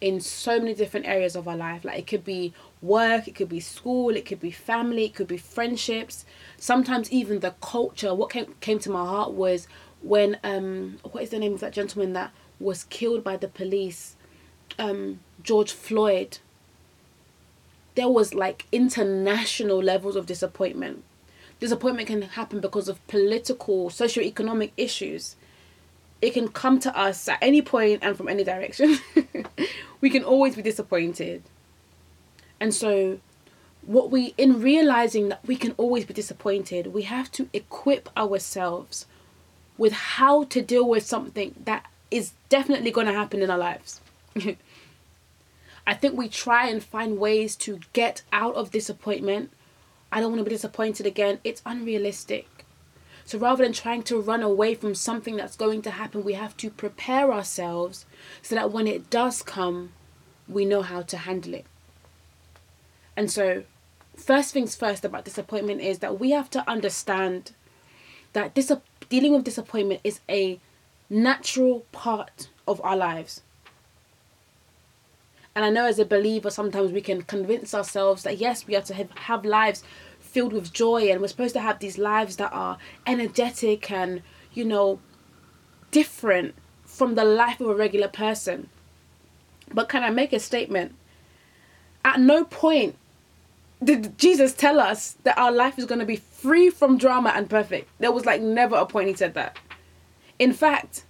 in 0.04 0.20
so 0.20 0.58
many 0.58 0.74
different 0.74 1.06
areas 1.06 1.34
of 1.34 1.48
our 1.48 1.56
life. 1.56 1.82
Like 1.82 1.98
it 1.98 2.06
could 2.06 2.26
be 2.26 2.52
work, 2.82 3.26
it 3.26 3.34
could 3.34 3.48
be 3.48 3.58
school, 3.58 4.10
it 4.14 4.26
could 4.26 4.38
be 4.38 4.50
family, 4.50 5.06
it 5.06 5.14
could 5.14 5.26
be 5.26 5.38
friendships. 5.38 6.26
Sometimes 6.58 7.10
even 7.10 7.40
the 7.40 7.54
culture. 7.62 8.14
What 8.14 8.28
came 8.28 8.54
came 8.60 8.78
to 8.80 8.90
my 8.90 9.02
heart 9.02 9.32
was 9.32 9.66
when 10.02 10.38
um 10.44 10.98
what 11.10 11.22
is 11.22 11.30
the 11.30 11.38
name 11.38 11.54
of 11.54 11.60
that 11.60 11.72
gentleman 11.72 12.12
that 12.12 12.32
was 12.60 12.84
killed 12.84 13.24
by 13.24 13.38
the 13.38 13.48
police? 13.48 14.14
Um 14.78 15.20
George 15.42 15.72
Floyd. 15.72 16.36
There 17.94 18.10
was 18.10 18.34
like 18.34 18.66
international 18.72 19.82
levels 19.82 20.16
of 20.16 20.26
disappointment. 20.26 21.02
Disappointment 21.60 22.08
can 22.08 22.20
happen 22.20 22.60
because 22.60 22.90
of 22.90 23.06
political, 23.06 23.88
socio-economic 23.88 24.74
issues 24.76 25.36
it 26.24 26.32
can 26.32 26.48
come 26.48 26.80
to 26.80 26.98
us 26.98 27.28
at 27.28 27.38
any 27.42 27.60
point 27.60 27.98
and 28.02 28.16
from 28.16 28.28
any 28.28 28.44
direction. 28.44 28.98
we 30.00 30.08
can 30.08 30.24
always 30.24 30.56
be 30.56 30.62
disappointed. 30.62 31.42
And 32.58 32.72
so, 32.72 33.18
what 33.82 34.10
we, 34.10 34.32
in 34.38 34.62
realizing 34.62 35.28
that 35.28 35.46
we 35.46 35.56
can 35.56 35.72
always 35.72 36.06
be 36.06 36.14
disappointed, 36.14 36.94
we 36.94 37.02
have 37.02 37.30
to 37.32 37.50
equip 37.52 38.08
ourselves 38.16 39.04
with 39.76 39.92
how 39.92 40.44
to 40.44 40.62
deal 40.62 40.88
with 40.88 41.04
something 41.04 41.54
that 41.66 41.84
is 42.10 42.32
definitely 42.48 42.90
going 42.90 43.06
to 43.06 43.12
happen 43.12 43.42
in 43.42 43.50
our 43.50 43.58
lives. 43.58 44.00
I 45.86 45.92
think 45.92 46.16
we 46.16 46.30
try 46.30 46.68
and 46.68 46.82
find 46.82 47.18
ways 47.18 47.54
to 47.56 47.80
get 47.92 48.22
out 48.32 48.54
of 48.54 48.70
disappointment. 48.70 49.52
I 50.10 50.20
don't 50.20 50.30
want 50.30 50.40
to 50.40 50.44
be 50.44 50.56
disappointed 50.56 51.04
again. 51.04 51.40
It's 51.44 51.60
unrealistic. 51.66 52.46
So 53.24 53.38
rather 53.38 53.64
than 53.64 53.72
trying 53.72 54.02
to 54.04 54.20
run 54.20 54.42
away 54.42 54.74
from 54.74 54.94
something 54.94 55.36
that's 55.36 55.56
going 55.56 55.82
to 55.82 55.90
happen, 55.90 56.24
we 56.24 56.34
have 56.34 56.56
to 56.58 56.70
prepare 56.70 57.32
ourselves 57.32 58.04
so 58.42 58.54
that 58.54 58.70
when 58.70 58.86
it 58.86 59.08
does 59.08 59.42
come, 59.42 59.92
we 60.46 60.64
know 60.64 60.82
how 60.82 61.02
to 61.02 61.16
handle 61.16 61.54
it. 61.54 61.64
And 63.16 63.30
so, 63.30 63.64
first 64.16 64.52
things 64.52 64.76
first 64.76 65.04
about 65.04 65.24
disappointment 65.24 65.80
is 65.80 66.00
that 66.00 66.20
we 66.20 66.32
have 66.32 66.50
to 66.50 66.68
understand 66.68 67.52
that 68.34 68.54
dis- 68.54 68.72
dealing 69.08 69.32
with 69.32 69.44
disappointment 69.44 70.00
is 70.04 70.20
a 70.28 70.60
natural 71.08 71.86
part 71.92 72.48
of 72.66 72.80
our 72.82 72.96
lives. 72.96 73.40
And 75.54 75.64
I 75.64 75.70
know 75.70 75.86
as 75.86 76.00
a 76.00 76.04
believer, 76.04 76.50
sometimes 76.50 76.90
we 76.90 77.00
can 77.00 77.22
convince 77.22 77.74
ourselves 77.74 78.24
that 78.24 78.38
yes, 78.38 78.66
we 78.66 78.74
have 78.74 78.84
to 78.86 78.94
have, 78.94 79.10
have 79.12 79.44
lives 79.44 79.84
filled 80.34 80.52
with 80.52 80.72
joy 80.72 81.08
and 81.10 81.20
we're 81.20 81.28
supposed 81.28 81.54
to 81.54 81.60
have 81.60 81.78
these 81.78 81.96
lives 81.96 82.36
that 82.36 82.52
are 82.52 82.76
energetic 83.06 83.88
and, 83.90 84.20
you 84.52 84.64
know, 84.64 84.98
different 85.92 86.56
from 86.84 87.14
the 87.14 87.24
life 87.24 87.60
of 87.60 87.68
a 87.68 87.74
regular 87.74 88.08
person. 88.08 88.68
But 89.72 89.88
can 89.88 90.02
I 90.02 90.10
make 90.10 90.32
a 90.32 90.40
statement? 90.40 90.96
At 92.04 92.18
no 92.18 92.44
point 92.44 92.96
did 93.82 94.18
Jesus 94.18 94.52
tell 94.54 94.80
us 94.80 95.16
that 95.22 95.38
our 95.38 95.52
life 95.52 95.78
is 95.78 95.84
going 95.84 96.00
to 96.00 96.04
be 96.04 96.16
free 96.16 96.68
from 96.68 96.98
drama 96.98 97.32
and 97.34 97.48
perfect. 97.48 97.88
There 98.00 98.12
was 98.12 98.26
like 98.26 98.40
never 98.42 98.74
a 98.74 98.86
point 98.86 99.08
he 99.08 99.14
said 99.14 99.34
that. 99.34 99.56
In 100.38 100.52
fact, 100.52 101.04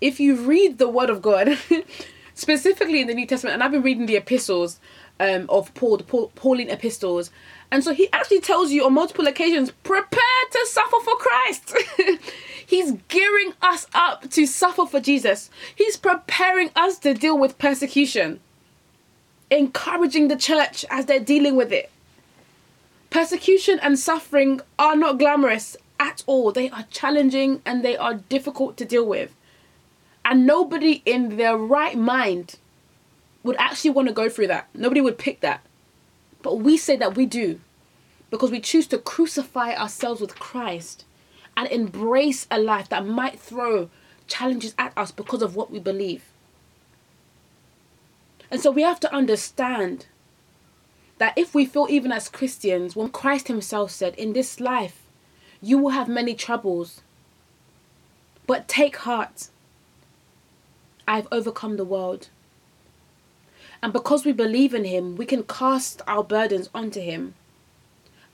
if 0.00 0.18
you 0.18 0.34
read 0.34 0.78
the 0.78 0.88
Word 0.88 1.10
of 1.10 1.22
God, 1.22 1.56
specifically 2.34 3.00
in 3.00 3.06
the 3.06 3.14
New 3.14 3.26
Testament, 3.26 3.54
and 3.54 3.62
I've 3.62 3.70
been 3.70 3.82
reading 3.82 4.06
the 4.06 4.16
epistles 4.16 4.80
um, 5.20 5.46
of 5.48 5.72
Paul, 5.74 5.98
the 5.98 6.04
Paul, 6.04 6.32
Pauline 6.34 6.70
epistles, 6.70 7.30
and 7.70 7.84
so 7.84 7.94
he 7.94 8.08
actually 8.12 8.40
tells 8.40 8.72
you 8.72 8.84
on 8.84 8.94
multiple 8.94 9.26
occasions, 9.26 9.70
prepare 9.70 10.20
to 10.50 10.66
suffer 10.68 10.96
for 11.04 11.16
Christ. 11.16 11.76
He's 12.66 12.92
gearing 13.08 13.52
us 13.62 13.86
up 13.94 14.30
to 14.30 14.46
suffer 14.46 14.86
for 14.86 15.00
Jesus. 15.00 15.50
He's 15.74 15.96
preparing 15.96 16.70
us 16.74 16.98
to 17.00 17.14
deal 17.14 17.38
with 17.38 17.58
persecution, 17.58 18.40
encouraging 19.50 20.28
the 20.28 20.36
church 20.36 20.84
as 20.90 21.06
they're 21.06 21.20
dealing 21.20 21.56
with 21.56 21.72
it. 21.72 21.90
Persecution 23.10 23.78
and 23.80 23.98
suffering 23.98 24.60
are 24.78 24.94
not 24.94 25.18
glamorous 25.18 25.76
at 25.98 26.22
all. 26.26 26.52
They 26.52 26.70
are 26.70 26.86
challenging 26.90 27.60
and 27.64 27.84
they 27.84 27.96
are 27.96 28.14
difficult 28.14 28.76
to 28.78 28.84
deal 28.84 29.04
with. 29.04 29.34
And 30.24 30.46
nobody 30.46 31.02
in 31.04 31.36
their 31.36 31.56
right 31.56 31.96
mind 31.96 32.56
would 33.42 33.56
actually 33.56 33.90
want 33.90 34.08
to 34.08 34.14
go 34.14 34.28
through 34.28 34.46
that. 34.48 34.68
Nobody 34.74 35.00
would 35.00 35.18
pick 35.18 35.40
that. 35.40 35.62
But 36.42 36.56
we 36.56 36.76
say 36.76 36.96
that 36.96 37.16
we 37.16 37.26
do 37.26 37.60
because 38.30 38.50
we 38.50 38.60
choose 38.60 38.86
to 38.88 38.98
crucify 38.98 39.74
ourselves 39.74 40.20
with 40.20 40.38
Christ 40.38 41.04
and 41.56 41.68
embrace 41.68 42.46
a 42.50 42.58
life 42.58 42.88
that 42.88 43.06
might 43.06 43.38
throw 43.38 43.90
challenges 44.26 44.74
at 44.78 44.96
us 44.96 45.10
because 45.10 45.42
of 45.42 45.56
what 45.56 45.70
we 45.70 45.78
believe. 45.78 46.24
And 48.50 48.60
so 48.60 48.70
we 48.70 48.82
have 48.82 49.00
to 49.00 49.14
understand 49.14 50.06
that 51.18 51.36
if 51.36 51.54
we 51.54 51.66
feel, 51.66 51.86
even 51.90 52.12
as 52.12 52.28
Christians, 52.28 52.96
when 52.96 53.10
Christ 53.10 53.48
Himself 53.48 53.90
said, 53.90 54.14
In 54.14 54.32
this 54.32 54.58
life, 54.58 55.02
you 55.60 55.78
will 55.78 55.90
have 55.90 56.08
many 56.08 56.34
troubles, 56.34 57.02
but 58.46 58.66
take 58.66 58.96
heart. 58.96 59.48
I've 61.06 61.28
overcome 61.30 61.76
the 61.76 61.84
world. 61.84 62.28
And 63.82 63.92
because 63.92 64.24
we 64.24 64.32
believe 64.32 64.74
in 64.74 64.84
Him, 64.84 65.16
we 65.16 65.26
can 65.26 65.42
cast 65.44 66.02
our 66.06 66.22
burdens 66.22 66.68
onto 66.74 67.00
Him 67.00 67.34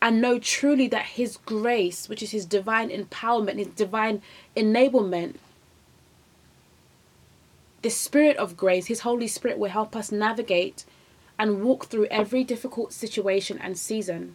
and 0.02 0.20
know 0.20 0.38
truly 0.38 0.88
that 0.88 1.06
His 1.06 1.36
grace, 1.38 2.08
which 2.08 2.22
is 2.22 2.32
His 2.32 2.44
divine 2.44 2.90
empowerment, 2.90 3.58
His 3.58 3.68
divine 3.68 4.22
enablement, 4.56 5.36
the 7.82 7.90
Spirit 7.90 8.36
of 8.36 8.56
grace, 8.56 8.86
His 8.86 9.00
Holy 9.00 9.28
Spirit, 9.28 9.58
will 9.58 9.70
help 9.70 9.94
us 9.94 10.10
navigate 10.10 10.84
and 11.38 11.62
walk 11.62 11.86
through 11.86 12.06
every 12.06 12.42
difficult 12.42 12.92
situation 12.92 13.58
and 13.58 13.78
season. 13.78 14.34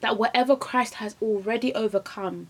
That 0.00 0.18
whatever 0.18 0.54
Christ 0.54 0.94
has 0.94 1.16
already 1.20 1.74
overcome, 1.74 2.48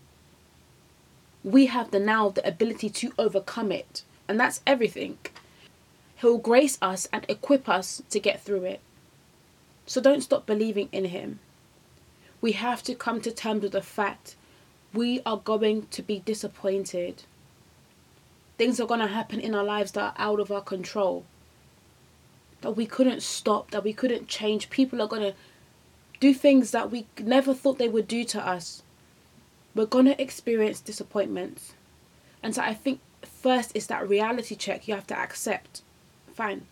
we 1.43 1.67
have 1.67 1.89
the 1.89 1.99
now 1.99 2.29
the 2.29 2.47
ability 2.47 2.89
to 2.89 3.13
overcome 3.17 3.71
it. 3.71 4.03
And 4.27 4.39
that's 4.39 4.61
everything. 4.67 5.17
He'll 6.21 6.37
grace 6.37 6.77
us 6.81 7.07
and 7.13 7.25
equip 7.29 7.69
us 7.69 8.03
to 8.09 8.19
get 8.19 8.41
through 8.41 8.65
it. 8.65 8.81
So 9.85 10.01
don't 10.01 10.21
stop 10.21 10.45
believing 10.45 10.89
in 10.91 11.05
Him. 11.05 11.39
We 12.41 12.51
have 12.53 12.83
to 12.83 12.95
come 12.95 13.21
to 13.21 13.31
terms 13.31 13.63
with 13.63 13.71
the 13.71 13.81
fact 13.81 14.35
we 14.93 15.21
are 15.25 15.37
going 15.37 15.87
to 15.87 16.01
be 16.01 16.19
disappointed. 16.19 17.23
Things 18.57 18.81
are 18.81 18.87
going 18.87 18.99
to 18.99 19.07
happen 19.07 19.39
in 19.39 19.55
our 19.55 19.63
lives 19.63 19.93
that 19.93 20.01
are 20.01 20.13
out 20.17 20.41
of 20.41 20.51
our 20.51 20.61
control. 20.61 21.23
That 22.61 22.71
we 22.71 22.85
couldn't 22.85 23.23
stop, 23.23 23.71
that 23.71 23.85
we 23.85 23.93
couldn't 23.93 24.27
change. 24.27 24.69
People 24.69 25.01
are 25.01 25.07
going 25.07 25.21
to 25.21 25.35
do 26.19 26.33
things 26.33 26.71
that 26.71 26.91
we 26.91 27.07
never 27.17 27.53
thought 27.53 27.77
they 27.77 27.87
would 27.87 28.09
do 28.09 28.25
to 28.25 28.45
us. 28.45 28.83
We're 29.73 29.85
going 29.85 30.05
to 30.05 30.21
experience 30.21 30.81
disappointments. 30.81 31.75
And 32.43 32.53
so 32.53 32.61
I 32.61 32.73
think 32.73 32.99
first 33.23 33.71
is 33.73 33.87
that 33.87 34.09
reality 34.09 34.55
check 34.55 34.85
you 34.85 34.95
have 34.95 35.07
to 35.07 35.17
accept 35.17 35.81
fine. 36.39 36.65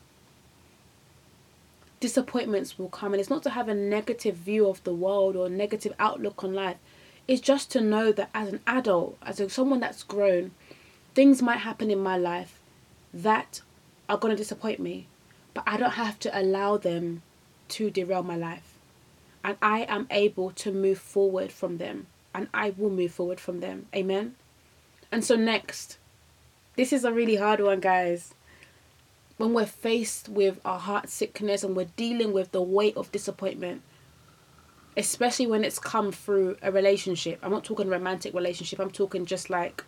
Disappointments 2.00 2.80
will 2.80 2.88
come, 2.88 3.14
and 3.14 3.20
it's 3.20 3.30
not 3.30 3.44
to 3.44 3.50
have 3.50 3.68
a 3.68 3.74
negative 3.74 4.36
view 4.36 4.70
of 4.70 4.82
the 4.86 4.94
world 4.94 5.36
or 5.36 5.50
negative 5.50 5.94
outlook 6.00 6.42
on 6.42 6.54
life. 6.54 6.78
It's 7.28 7.42
just 7.42 7.70
to 7.72 7.82
know 7.82 8.14
that 8.14 8.30
as 8.34 8.48
an 8.48 8.62
adult, 8.66 9.18
as 9.22 9.42
someone 9.52 9.82
that's 9.82 10.04
grown, 10.04 10.52
things 11.16 11.42
might 11.42 11.68
happen 11.70 11.92
in 11.92 12.00
my 12.00 12.18
life 12.18 12.62
that 13.14 13.62
are 14.08 14.18
going 14.18 14.32
to 14.32 14.42
disappoint 14.42 14.80
me, 14.80 15.08
but 15.54 15.66
I 15.68 15.76
don't 15.76 16.00
have 16.06 16.18
to 16.20 16.40
allow 16.42 16.78
them 16.78 17.22
to 17.76 17.90
derail 17.90 18.24
my 18.24 18.38
life. 18.38 18.78
And 19.44 19.58
I 19.62 19.80
am 19.90 20.08
able 20.10 20.52
to 20.52 20.72
move 20.72 20.98
forward 20.98 21.52
from 21.52 21.78
them, 21.78 22.08
and 22.34 22.48
I 22.54 22.70
will 22.78 22.90
move 22.90 23.12
forward 23.12 23.42
from 23.42 23.60
them. 23.60 23.88
Amen. 23.94 24.36
And 25.12 25.26
so, 25.26 25.36
next, 25.36 25.98
this 26.78 26.94
is 26.94 27.04
a 27.04 27.12
really 27.12 27.36
hard 27.36 27.60
one, 27.60 27.82
guys 27.82 28.34
when 29.38 29.53
we're 29.53 29.65
faced 29.65 30.29
with 30.29 30.60
our 30.65 30.79
heart 30.79 31.10
sickness 31.10 31.63
and 31.63 31.75
we're 31.75 31.89
dealing 31.96 32.34
with 32.34 32.51
the 32.51 32.62
weight 32.62 32.98
of 32.98 33.12
disappointment, 33.12 33.82
especially 34.96 35.48
when 35.48 35.63
it's 35.63 35.79
come 35.79 36.12
through 36.12 36.58
a 36.62 36.72
relationship. 36.72 37.39
I'm 37.44 37.51
not 37.51 37.63
talking 37.63 37.88
romantic 37.88 38.34
relationship, 38.34 38.79
I'm 38.79 38.91
talking 38.91 39.25
just 39.25 39.50
like 39.50 39.84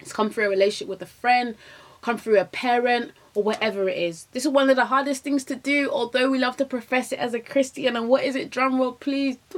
it's 0.00 0.12
come 0.12 0.30
through 0.30 0.46
a 0.46 0.50
relationship 0.50 0.88
with 0.88 1.02
a 1.02 1.06
friend, 1.06 1.54
come 2.02 2.18
through 2.18 2.38
a 2.38 2.44
parent, 2.44 3.12
or 3.34 3.42
whatever 3.42 3.88
it 3.88 3.96
is. 3.96 4.26
This 4.32 4.44
is 4.44 4.50
one 4.50 4.70
of 4.70 4.76
the 4.76 4.86
hardest 4.86 5.22
things 5.22 5.44
to 5.44 5.56
do, 5.56 5.90
although 5.90 6.30
we 6.30 6.38
love 6.38 6.56
to 6.58 6.64
profess 6.64 7.12
it 7.12 7.18
as 7.18 7.34
a 7.34 7.40
Christian. 7.40 7.96
And 7.96 8.08
what 8.08 8.24
is 8.24 8.36
it? 8.36 8.50
Drum 8.50 8.78
roll, 8.78 8.92
please. 8.92 9.38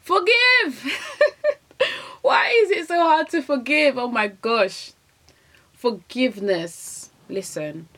Forgive! 0.00 0.32
Why 2.22 2.48
is 2.62 2.70
it 2.70 2.88
so 2.88 2.96
hard 2.96 3.28
to 3.30 3.42
forgive? 3.42 3.98
Oh 3.98 4.08
my 4.08 4.28
gosh. 4.28 4.92
Forgiveness 5.72 7.05
listen, 7.28 7.88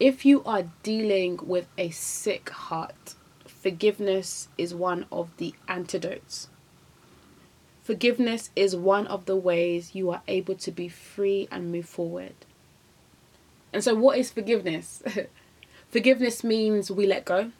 if 0.00 0.24
you 0.24 0.42
are 0.44 0.64
dealing 0.82 1.38
with 1.42 1.68
a 1.78 1.90
sick 1.90 2.50
heart, 2.50 3.14
forgiveness 3.46 4.48
is 4.58 4.74
one 4.74 5.06
of 5.12 5.36
the 5.36 5.54
antidotes. 5.68 6.48
Forgiveness 7.82 8.50
is 8.56 8.74
one 8.74 9.06
of 9.06 9.26
the 9.26 9.36
ways 9.36 9.94
you 9.94 10.10
are 10.10 10.22
able 10.26 10.54
to 10.56 10.70
be 10.70 10.88
free 10.88 11.48
and 11.50 11.70
move 11.70 11.86
forward. 11.86 12.34
And 13.72 13.82
so, 13.82 13.94
what 13.94 14.18
is 14.18 14.30
forgiveness? 14.30 15.02
forgiveness 15.88 16.42
means 16.42 16.90
we 16.90 17.06
let 17.06 17.24
go. 17.24 17.52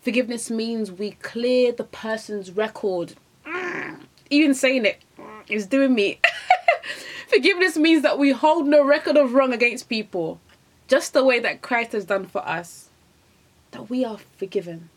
Forgiveness 0.00 0.50
means 0.50 0.92
we 0.92 1.12
clear 1.12 1.72
the 1.72 1.84
person's 1.84 2.50
record. 2.50 3.14
Even 4.30 4.54
saying 4.54 4.84
it 4.84 5.02
is 5.48 5.66
doing 5.66 5.94
me. 5.94 6.20
forgiveness 7.28 7.76
means 7.76 8.02
that 8.02 8.18
we 8.18 8.32
hold 8.32 8.66
no 8.66 8.84
record 8.84 9.16
of 9.16 9.34
wrong 9.34 9.52
against 9.52 9.88
people 9.88 10.40
just 10.88 11.12
the 11.12 11.24
way 11.24 11.38
that 11.40 11.62
Christ 11.62 11.92
has 11.92 12.04
done 12.04 12.26
for 12.26 12.46
us, 12.46 12.88
that 13.72 13.90
we 13.90 14.04
are 14.04 14.18
forgiven. 14.36 14.88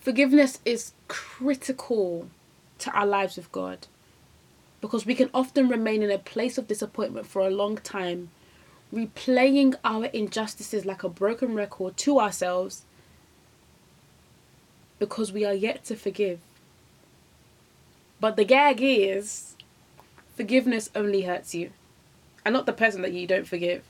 Forgiveness 0.00 0.60
is 0.64 0.92
critical 1.08 2.28
to 2.78 2.90
our 2.92 3.06
lives 3.06 3.36
with 3.36 3.50
God 3.52 3.86
because 4.80 5.06
we 5.06 5.14
can 5.14 5.30
often 5.32 5.68
remain 5.68 6.02
in 6.02 6.10
a 6.10 6.18
place 6.18 6.58
of 6.58 6.68
disappointment 6.68 7.26
for 7.26 7.42
a 7.42 7.50
long 7.50 7.76
time, 7.78 8.30
replaying 8.92 9.74
our 9.84 10.06
injustices 10.06 10.84
like 10.84 11.02
a 11.02 11.08
broken 11.08 11.54
record 11.54 11.96
to 11.96 12.20
ourselves 12.20 12.84
because 14.98 15.32
we 15.32 15.44
are 15.44 15.54
yet 15.54 15.84
to 15.84 15.96
forgive. 15.96 16.40
But 18.20 18.36
the 18.36 18.44
gag 18.44 18.80
is 18.80 19.56
forgiveness 20.36 20.90
only 20.94 21.22
hurts 21.22 21.54
you 21.54 21.70
and 22.44 22.52
not 22.52 22.66
the 22.66 22.72
person 22.72 23.02
that 23.02 23.12
you 23.12 23.26
don't 23.26 23.46
forgive. 23.46 23.82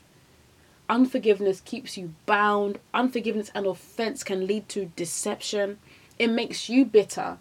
Unforgiveness 0.88 1.60
keeps 1.60 1.96
you 1.96 2.14
bound. 2.26 2.78
Unforgiveness 2.94 3.50
and 3.54 3.66
offense 3.66 4.22
can 4.22 4.46
lead 4.46 4.68
to 4.70 4.92
deception. 4.96 5.78
It 6.18 6.28
makes 6.28 6.68
you 6.68 6.84
bitter. 6.84 7.38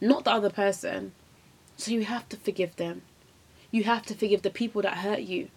not 0.00 0.24
the 0.24 0.30
other 0.30 0.50
person. 0.50 1.12
So 1.76 1.90
you 1.90 2.04
have 2.04 2.28
to 2.28 2.36
forgive 2.36 2.76
them. 2.76 3.02
You 3.70 3.84
have 3.84 4.04
to 4.06 4.14
forgive 4.14 4.42
the 4.42 4.50
people 4.50 4.82
that 4.82 4.98
hurt 4.98 5.20
you. 5.20 5.48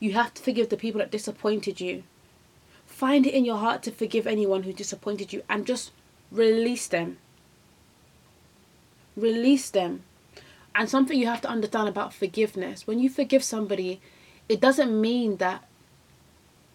You 0.00 0.12
have 0.12 0.34
to 0.34 0.42
forgive 0.42 0.68
the 0.68 0.76
people 0.76 0.98
that 1.00 1.10
disappointed 1.10 1.80
you. 1.80 2.04
Find 2.86 3.26
it 3.26 3.34
in 3.34 3.44
your 3.44 3.58
heart 3.58 3.82
to 3.84 3.90
forgive 3.90 4.26
anyone 4.26 4.62
who 4.62 4.72
disappointed 4.72 5.32
you 5.32 5.42
and 5.48 5.66
just 5.66 5.90
release 6.30 6.86
them. 6.86 7.18
Release 9.16 9.70
them. 9.70 10.02
And 10.74 10.88
something 10.88 11.18
you 11.18 11.26
have 11.26 11.40
to 11.42 11.48
understand 11.48 11.88
about 11.88 12.12
forgiveness 12.12 12.86
when 12.86 12.98
you 12.98 13.08
forgive 13.08 13.44
somebody, 13.44 14.00
it 14.48 14.60
doesn't 14.60 15.00
mean 15.00 15.36
that 15.36 15.64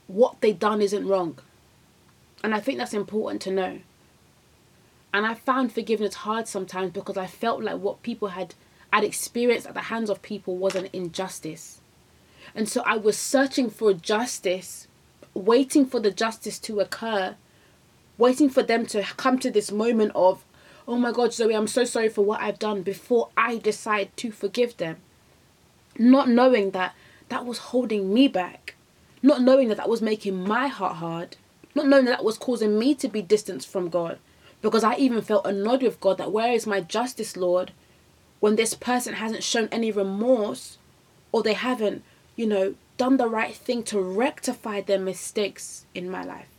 what 0.09 0.41
they 0.41 0.51
done 0.51 0.81
isn't 0.81 1.07
wrong. 1.07 1.37
And 2.43 2.55
I 2.55 2.59
think 2.59 2.79
that's 2.79 2.93
important 2.93 3.41
to 3.43 3.51
know. 3.51 3.79
And 5.13 5.25
I 5.25 5.35
found 5.35 5.71
forgiveness 5.71 6.15
hard 6.15 6.47
sometimes 6.47 6.91
because 6.91 7.15
I 7.15 7.27
felt 7.27 7.61
like 7.61 7.77
what 7.77 8.03
people 8.03 8.29
had 8.29 8.55
had 8.91 9.03
experienced 9.03 9.67
at 9.67 9.75
the 9.75 9.81
hands 9.81 10.09
of 10.09 10.23
people 10.23 10.57
was 10.57 10.73
an 10.73 10.89
injustice. 10.91 11.79
And 12.55 12.67
so 12.67 12.81
I 12.87 12.97
was 12.97 13.17
searching 13.17 13.69
for 13.69 13.93
justice, 13.93 14.87
waiting 15.35 15.85
for 15.85 15.99
the 15.99 16.09
justice 16.09 16.57
to 16.59 16.79
occur, 16.79 17.35
waiting 18.17 18.49
for 18.49 18.63
them 18.63 18.87
to 18.87 19.03
come 19.15 19.37
to 19.39 19.51
this 19.51 19.71
moment 19.71 20.11
of, 20.15 20.43
oh 20.87 20.97
my 20.97 21.11
God, 21.11 21.33
Zoe, 21.33 21.55
I'm 21.55 21.67
so 21.67 21.83
sorry 21.83 22.09
for 22.09 22.25
what 22.25 22.41
I've 22.41 22.57
done 22.57 22.81
before 22.81 23.29
I 23.37 23.57
decide 23.57 24.15
to 24.17 24.31
forgive 24.31 24.77
them. 24.77 24.97
Not 25.99 26.29
knowing 26.29 26.71
that 26.71 26.95
that 27.29 27.45
was 27.45 27.59
holding 27.59 28.11
me 28.11 28.27
back, 28.27 28.73
not 29.21 29.41
knowing 29.41 29.67
that 29.67 29.77
that 29.77 29.89
was 29.89 30.01
making 30.01 30.43
my 30.43 30.67
heart 30.67 30.97
hard, 30.97 31.37
not 31.75 31.87
knowing 31.87 32.05
that 32.05 32.11
that 32.17 32.23
was 32.23 32.37
causing 32.37 32.79
me 32.79 32.95
to 32.95 33.07
be 33.07 33.21
distanced 33.21 33.67
from 33.67 33.89
God. 33.89 34.19
Because 34.61 34.83
I 34.83 34.95
even 34.95 35.21
felt 35.21 35.45
annoyed 35.45 35.83
with 35.83 36.01
God 36.01 36.17
that 36.17 36.31
where 36.31 36.51
is 36.51 36.67
my 36.67 36.81
justice, 36.81 37.37
Lord, 37.37 37.71
when 38.39 38.55
this 38.55 38.73
person 38.73 39.15
hasn't 39.15 39.43
shown 39.43 39.69
any 39.71 39.91
remorse 39.91 40.77
or 41.31 41.43
they 41.43 41.53
haven't, 41.53 42.03
you 42.35 42.45
know, 42.45 42.75
done 42.97 43.17
the 43.17 43.29
right 43.29 43.55
thing 43.55 43.83
to 43.83 44.01
rectify 44.01 44.81
their 44.81 44.99
mistakes 44.99 45.85
in 45.93 46.09
my 46.09 46.23
life. 46.23 46.49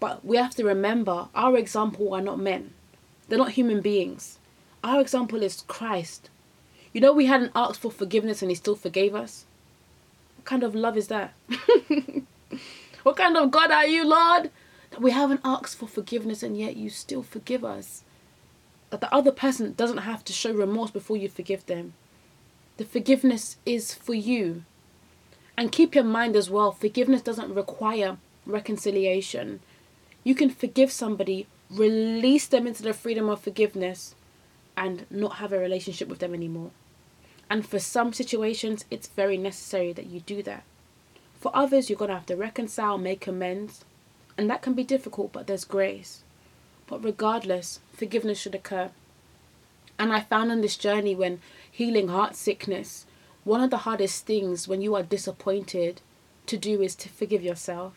But 0.00 0.24
we 0.24 0.36
have 0.36 0.54
to 0.56 0.64
remember 0.64 1.28
our 1.34 1.56
example 1.56 2.14
are 2.14 2.20
not 2.20 2.38
men, 2.38 2.72
they're 3.28 3.38
not 3.38 3.52
human 3.52 3.80
beings. 3.80 4.38
Our 4.84 5.00
example 5.00 5.42
is 5.42 5.64
Christ. 5.66 6.30
You 6.92 7.00
know, 7.00 7.12
we 7.12 7.26
hadn't 7.26 7.52
asked 7.54 7.80
for 7.80 7.90
forgiveness 7.90 8.42
and 8.42 8.50
He 8.50 8.54
still 8.54 8.76
forgave 8.76 9.14
us. 9.14 9.44
Kind 10.48 10.62
of 10.62 10.74
love 10.74 10.96
is 10.96 11.08
that? 11.08 11.34
what 13.02 13.18
kind 13.18 13.36
of 13.36 13.50
God 13.50 13.70
are 13.70 13.86
you, 13.86 14.08
Lord? 14.08 14.50
That 14.92 15.02
we 15.02 15.10
haven't 15.10 15.42
asked 15.44 15.76
for 15.76 15.86
forgiveness 15.86 16.42
and 16.42 16.56
yet 16.56 16.74
you 16.74 16.88
still 16.88 17.22
forgive 17.22 17.66
us. 17.66 18.02
That 18.88 19.02
the 19.02 19.14
other 19.14 19.30
person 19.30 19.74
doesn't 19.74 20.08
have 20.08 20.24
to 20.24 20.32
show 20.32 20.50
remorse 20.50 20.90
before 20.90 21.18
you 21.18 21.28
forgive 21.28 21.66
them. 21.66 21.92
The 22.78 22.86
forgiveness 22.86 23.58
is 23.66 23.92
for 23.92 24.14
you. 24.14 24.64
And 25.54 25.70
keep 25.70 25.94
your 25.94 26.04
mind 26.04 26.34
as 26.34 26.48
well, 26.48 26.72
forgiveness 26.72 27.20
doesn't 27.20 27.54
require 27.54 28.16
reconciliation. 28.46 29.60
You 30.24 30.34
can 30.34 30.48
forgive 30.48 30.90
somebody, 30.90 31.46
release 31.68 32.46
them 32.46 32.66
into 32.66 32.82
the 32.82 32.94
freedom 32.94 33.28
of 33.28 33.42
forgiveness, 33.42 34.14
and 34.78 35.04
not 35.10 35.34
have 35.34 35.52
a 35.52 35.58
relationship 35.58 36.08
with 36.08 36.20
them 36.20 36.32
anymore. 36.32 36.70
And 37.50 37.66
for 37.66 37.78
some 37.78 38.12
situations, 38.12 38.84
it's 38.90 39.08
very 39.08 39.38
necessary 39.38 39.92
that 39.92 40.06
you 40.06 40.20
do 40.20 40.42
that. 40.42 40.64
For 41.40 41.50
others, 41.54 41.88
you're 41.88 41.98
going 41.98 42.10
to 42.10 42.16
have 42.16 42.26
to 42.26 42.36
reconcile, 42.36 42.98
make 42.98 43.26
amends, 43.26 43.84
and 44.36 44.50
that 44.50 44.62
can 44.62 44.74
be 44.74 44.84
difficult, 44.84 45.32
but 45.32 45.46
there's 45.46 45.64
grace. 45.64 46.22
But 46.86 47.02
regardless, 47.02 47.80
forgiveness 47.92 48.38
should 48.38 48.54
occur. 48.54 48.90
And 49.98 50.12
I 50.12 50.20
found 50.20 50.50
on 50.50 50.60
this 50.60 50.76
journey 50.76 51.14
when 51.14 51.40
healing 51.70 52.08
heart 52.08 52.36
sickness, 52.36 53.06
one 53.44 53.60
of 53.60 53.70
the 53.70 53.78
hardest 53.78 54.26
things 54.26 54.68
when 54.68 54.82
you 54.82 54.94
are 54.94 55.02
disappointed 55.02 56.00
to 56.46 56.56
do 56.56 56.82
is 56.82 56.94
to 56.96 57.08
forgive 57.08 57.42
yourself. 57.42 57.94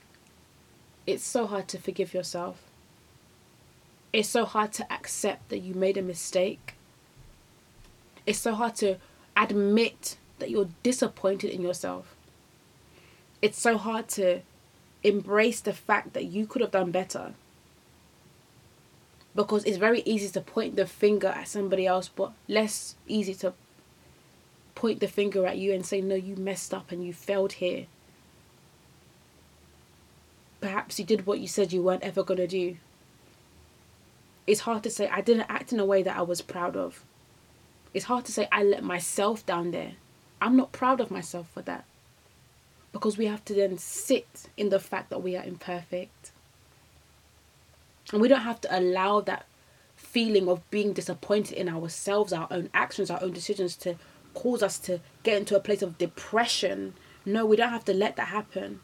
It's 1.05 1.23
so 1.23 1.45
hard 1.47 1.67
to 1.69 1.77
forgive 1.77 2.13
yourself. 2.13 2.61
It's 4.13 4.29
so 4.29 4.45
hard 4.45 4.71
to 4.73 4.91
accept 4.91 5.49
that 5.49 5.59
you 5.59 5.73
made 5.73 5.97
a 5.97 6.01
mistake. 6.01 6.75
It's 8.25 8.39
so 8.39 8.53
hard 8.53 8.75
to 8.77 8.97
admit 9.35 10.17
that 10.39 10.49
you're 10.49 10.69
disappointed 10.83 11.51
in 11.51 11.61
yourself. 11.61 12.15
It's 13.41 13.59
so 13.59 13.77
hard 13.77 14.07
to 14.09 14.41
embrace 15.03 15.61
the 15.61 15.73
fact 15.73 16.13
that 16.13 16.25
you 16.25 16.45
could 16.45 16.61
have 16.61 16.71
done 16.71 16.91
better. 16.91 17.33
Because 19.33 19.63
it's 19.63 19.77
very 19.77 20.01
easy 20.01 20.29
to 20.29 20.41
point 20.41 20.75
the 20.75 20.85
finger 20.85 21.29
at 21.29 21.47
somebody 21.47 21.87
else, 21.87 22.09
but 22.09 22.33
less 22.47 22.95
easy 23.07 23.33
to 23.35 23.53
point 24.75 24.99
the 24.99 25.07
finger 25.07 25.45
at 25.45 25.57
you 25.57 25.73
and 25.73 25.85
say, 25.85 26.01
no, 26.01 26.15
you 26.15 26.35
messed 26.35 26.73
up 26.73 26.91
and 26.91 27.05
you 27.05 27.13
failed 27.13 27.53
here. 27.53 27.85
Perhaps 30.59 30.99
you 30.99 31.05
did 31.05 31.25
what 31.25 31.39
you 31.39 31.47
said 31.47 31.73
you 31.73 31.81
weren't 31.81 32.03
ever 32.03 32.23
going 32.23 32.39
to 32.39 32.47
do. 32.47 32.77
It's 34.45 34.61
hard 34.61 34.83
to 34.83 34.89
say, 34.89 35.07
I 35.07 35.21
didn't 35.21 35.49
act 35.49 35.71
in 35.71 35.79
a 35.79 35.85
way 35.85 36.03
that 36.03 36.17
I 36.17 36.21
was 36.21 36.41
proud 36.41 36.75
of. 36.75 37.03
It's 37.93 38.05
hard 38.05 38.25
to 38.25 38.31
say, 38.31 38.47
I 38.51 38.63
let 38.63 38.83
myself 38.83 39.45
down 39.45 39.71
there. 39.71 39.93
I'm 40.41 40.55
not 40.55 40.71
proud 40.71 41.01
of 41.01 41.11
myself 41.11 41.47
for 41.53 41.61
that 41.63 41.85
because 42.91 43.17
we 43.17 43.25
have 43.25 43.45
to 43.45 43.53
then 43.53 43.77
sit 43.77 44.49
in 44.57 44.69
the 44.69 44.79
fact 44.79 45.09
that 45.09 45.23
we 45.23 45.35
are 45.35 45.43
imperfect. 45.43 46.31
And 48.11 48.21
we 48.21 48.27
don't 48.27 48.41
have 48.41 48.61
to 48.61 48.77
allow 48.79 49.21
that 49.21 49.45
feeling 49.95 50.49
of 50.49 50.69
being 50.71 50.93
disappointed 50.93 51.57
in 51.57 51.69
ourselves, 51.69 52.33
our 52.33 52.47
own 52.51 52.69
actions, 52.73 53.09
our 53.09 53.21
own 53.21 53.31
decisions 53.31 53.75
to 53.77 53.95
cause 54.33 54.63
us 54.63 54.77
to 54.79 54.99
get 55.23 55.37
into 55.37 55.55
a 55.55 55.59
place 55.59 55.81
of 55.81 55.97
depression. 55.97 56.93
No, 57.25 57.45
we 57.45 57.55
don't 57.55 57.69
have 57.69 57.85
to 57.85 57.93
let 57.93 58.15
that 58.15 58.29
happen. 58.29 58.79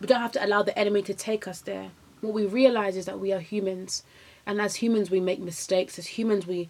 We 0.00 0.06
don't 0.06 0.20
have 0.20 0.32
to 0.32 0.44
allow 0.44 0.62
the 0.62 0.76
enemy 0.76 1.02
to 1.02 1.14
take 1.14 1.46
us 1.46 1.60
there. 1.60 1.90
What 2.20 2.34
we 2.34 2.46
realize 2.46 2.96
is 2.96 3.06
that 3.06 3.20
we 3.20 3.32
are 3.32 3.40
humans. 3.40 4.02
And 4.46 4.60
as 4.60 4.76
humans, 4.76 5.10
we 5.10 5.20
make 5.20 5.40
mistakes. 5.40 5.98
As 5.98 6.06
humans, 6.06 6.46
we 6.46 6.68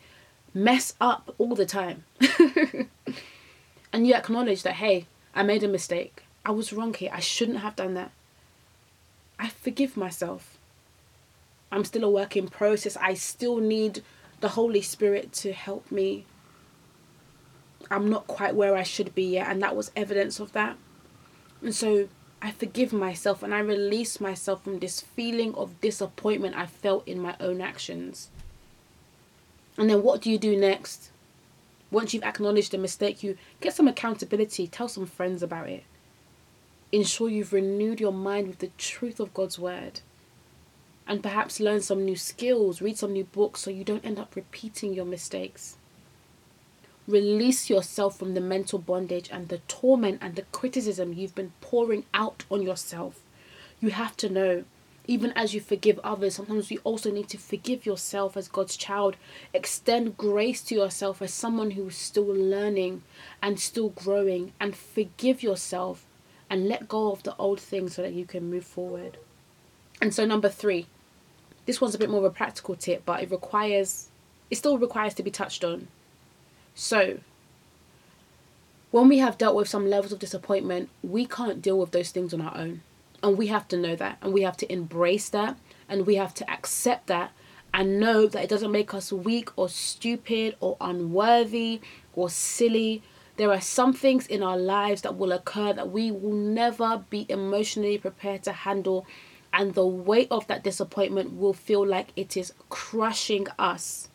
mess 0.55 0.95
up 1.01 1.35
all 1.39 1.55
the 1.55 1.67
time. 1.67 2.05
and 3.93 4.07
you 4.07 4.15
acknowledge 4.15 4.63
that, 4.63 4.75
hey, 4.75 5.07
I 5.35 5.43
made 5.43 5.63
a 5.63 5.69
mistake. 5.69 6.23
I 6.45 6.53
was 6.53 6.73
wrong 6.73 6.95
here. 6.95 7.11
I 7.13 7.21
shouldn't 7.21 7.59
have 7.59 7.77
done 7.77 7.95
that. 7.95 8.13
I 9.39 9.49
forgive 9.49 9.97
myself. 9.97 10.59
I'm 11.73 11.85
still 11.85 12.05
a 12.05 12.11
work 12.11 12.37
in 12.37 12.49
process. 12.49 12.97
I 12.99 13.15
still 13.15 13.59
need 13.59 14.03
the 14.41 14.51
Holy 14.51 14.81
Spirit 14.81 15.33
to 15.33 15.53
help 15.53 15.91
me. 15.91 16.25
I'm 17.91 18.09
not 18.09 18.27
quite 18.27 18.55
where 18.55 18.77
I 18.77 18.83
should 18.83 19.15
be 19.15 19.25
yet, 19.25 19.49
and 19.49 19.61
that 19.63 19.77
was 19.77 19.91
evidence 19.97 20.39
of 20.39 20.53
that. 20.53 20.77
And 21.61 21.75
so 21.75 22.09
I 22.45 22.51
forgive 22.51 22.93
myself 22.93 23.43
and 23.43 23.55
I 23.55 23.61
release 23.61 24.21
myself 24.21 24.65
from 24.65 24.79
this 24.79 25.01
feeling 25.01 25.55
of 25.55 25.81
disappointment 25.81 26.55
I 26.55 26.67
felt 26.67 27.09
in 27.09 27.19
my 27.19 27.35
own 27.41 27.63
actions. 27.63 28.29
And 29.77 29.91
then 29.91 30.03
what 30.03 30.21
do 30.21 30.31
you 30.31 30.39
do 30.39 30.57
next? 30.57 31.11
Once 31.91 32.15
you've 32.15 32.23
acknowledged 32.25 32.73
the 32.73 32.79
mistake, 32.79 33.23
you 33.23 33.37
get 33.61 33.75
some 33.75 33.89
accountability, 33.89 34.67
tell 34.67 34.89
some 34.89 35.07
friends 35.07 35.43
about 35.43 35.69
it 35.69 35.85
ensure 36.95 37.29
you've 37.29 37.53
renewed 37.53 38.01
your 38.01 38.13
mind 38.13 38.47
with 38.47 38.61
the 38.61 38.71
truth 38.79 39.19
of 39.19 39.35
God's 39.35 39.59
word. 39.59 40.01
And 41.07 41.23
perhaps 41.23 41.61
learn 41.61 41.83
some 41.83 42.05
new 42.05 42.17
skills, 42.17 42.81
read 42.81 42.97
some 42.97 43.13
new 43.13 43.25
books 43.25 43.61
so 43.61 43.71
you 43.71 43.85
don't 43.85 44.05
end 44.05 44.19
up 44.19 44.37
repeating 44.37 44.95
your 44.95 45.05
mistakes. 45.05 45.77
Release 47.07 47.69
yourself 47.69 48.19
from 48.19 48.35
the 48.35 48.41
mental 48.41 48.79
bondage 48.79 49.29
and 49.31 49.49
the 49.49 49.59
torment 49.69 50.21
and 50.23 50.37
the 50.37 50.43
criticism 50.53 51.13
you've 51.13 51.35
been 51.35 51.53
pouring 51.61 52.05
out 52.15 52.45
on 52.51 52.63
yourself. 52.63 53.21
You 53.81 53.91
have 53.91 54.17
to 54.19 54.31
know, 54.31 54.65
even 55.07 55.33
as 55.33 55.53
you 55.53 55.61
forgive 55.61 56.01
others, 56.03 56.35
sometimes 56.35 56.71
you 56.71 56.81
also 56.83 57.11
need 57.11 57.29
to 57.29 57.39
forgive 57.39 57.85
yourself 57.85 58.37
as 58.37 58.49
God's 58.49 58.77
child. 58.77 59.17
Extend 59.53 60.17
grace 60.17 60.63
to 60.63 60.75
yourself 60.75 61.21
as 61.21 61.33
someone 61.33 61.73
who 61.73 61.89
is 61.89 61.97
still 61.97 62.25
learning 62.25 63.03
and 63.43 63.61
still 63.61 63.91
growing, 63.91 64.53
and 64.59 64.75
forgive 64.75 65.43
yourself 65.43 66.07
and 66.49 66.69
let 66.69 66.89
go 66.89 67.11
of 67.11 67.23
the 67.23 67.37
old 67.37 67.61
things 67.61 67.97
so 67.97 68.03
that 68.03 68.15
you 68.15 68.25
can 68.25 68.51
move 68.51 68.65
forward. 68.65 69.19
And 70.01 70.15
so, 70.15 70.25
number 70.25 70.49
three, 70.49 70.87
this 71.67 71.81
one's 71.81 71.95
a 71.95 71.99
bit 71.99 72.11
more 72.11 72.21
of 72.21 72.25
a 72.25 72.31
practical 72.31 72.75
tip, 72.75 73.05
but 73.05 73.23
it 73.23 73.31
requires, 73.31 74.09
it 74.51 74.57
still 74.57 74.79
requires 74.79 75.15
to 75.15 75.23
be 75.23 75.31
touched 75.31 75.65
on. 75.65 75.89
So, 76.75 77.19
when 78.91 79.09
we 79.09 79.19
have 79.19 79.39
dealt 79.39 79.57
with 79.57 79.69
some 79.69 79.89
levels 79.89 80.13
of 80.13 80.19
disappointment, 80.19 80.89
we 81.03 81.27
can't 81.27 81.61
deal 81.61 81.79
with 81.79 81.91
those 81.91 82.11
things 82.11 82.33
on 82.33 82.41
our 82.41 82.57
own. 82.57 82.83
And 83.25 83.39
we 83.39 83.47
have 83.49 83.67
to 83.69 83.77
know 83.77 83.97
that, 83.97 84.19
and 84.21 84.33
we 84.37 84.43
have 84.43 84.59
to 84.59 84.71
embrace 84.71 85.29
that, 85.31 85.57
and 85.89 86.07
we 86.07 86.17
have 86.17 86.35
to 86.35 86.45
accept 86.57 87.07
that, 87.07 87.29
and 87.73 87.99
know 87.99 88.27
that 88.27 88.45
it 88.45 88.51
doesn't 88.51 88.71
make 88.71 88.93
us 88.93 89.13
weak 89.13 89.49
or 89.57 89.69
stupid 89.69 90.57
or 90.61 90.77
unworthy 90.81 91.81
or 92.15 92.29
silly 92.31 93.03
there 93.37 93.51
are 93.51 93.61
some 93.61 93.93
things 93.93 94.29
in 94.29 94.45
our 94.45 94.57
lives 94.57 95.03
that 95.03 95.17
will 95.17 95.33
occur 95.33 95.73
that 95.73 95.91
we 95.91 96.13
will 96.13 96.33
never 96.33 97.05
be 97.11 97.27
emotionally 97.29 97.99
prepared 97.99 98.45
to 98.45 98.53
handle, 98.53 99.07
and 99.53 99.75
the 99.75 99.87
weight 99.87 100.29
of 100.31 100.47
that 100.47 100.63
disappointment 100.63 101.37
will 101.37 101.53
feel 101.53 101.85
like 101.85 102.09
it 102.15 102.37
is 102.37 102.53
crushing 102.69 103.47
us. 103.59 104.09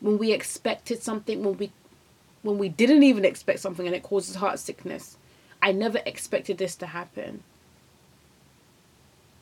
when 0.00 0.18
we 0.18 0.32
expected 0.32 1.02
something, 1.02 1.42
when 1.44 1.56
we 1.58 1.72
when 2.42 2.58
we 2.58 2.68
didn't 2.68 3.02
even 3.02 3.24
expect 3.24 3.58
something 3.60 3.86
and 3.86 3.96
it 3.96 4.02
causes 4.02 4.36
heart 4.36 4.58
sickness. 4.58 5.16
I 5.60 5.72
never 5.72 6.00
expected 6.06 6.58
this 6.58 6.76
to 6.76 6.86
happen. 6.86 7.42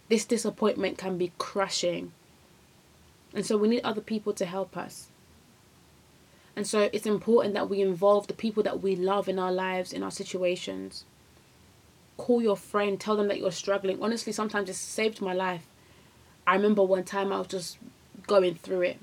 This 0.09 0.25
disappointment 0.25 0.99
can 0.99 1.19
be 1.19 1.33
crushing. 1.39 2.13
And 3.35 3.45
so 3.45 3.57
we 3.57 3.69
need 3.69 3.83
other 3.83 4.01
people 4.01 4.33
to 4.35 4.47
help 4.47 4.77
us. 4.77 5.09
And 6.55 6.67
so 6.67 6.89
it's 6.93 7.07
important 7.07 7.55
that 7.55 7.69
we 7.69 7.83
involve 7.83 8.27
the 8.27 8.35
people 8.35 8.63
that 8.63 8.83
we 8.83 8.97
love 8.97 9.29
in 9.29 9.39
our 9.39 9.53
lives, 9.53 9.93
in 9.93 10.03
our 10.03 10.11
situations. 10.11 11.05
Call 12.17 12.41
your 12.41 12.57
friend, 12.57 12.99
tell 12.99 13.17
them 13.17 13.29
that 13.29 13.39
you're 13.39 13.53
struggling. 13.53 14.03
Honestly, 14.03 14.33
sometimes 14.33 14.71
it's 14.71 14.79
saved 14.79 15.21
my 15.21 15.35
life. 15.35 15.67
I 16.47 16.55
remember 16.55 16.83
one 16.83 17.05
time 17.05 17.33
I 17.33 17.39
was 17.39 17.49
just 17.49 17.79
going 18.27 18.55
through 18.55 18.83
it. 18.83 18.99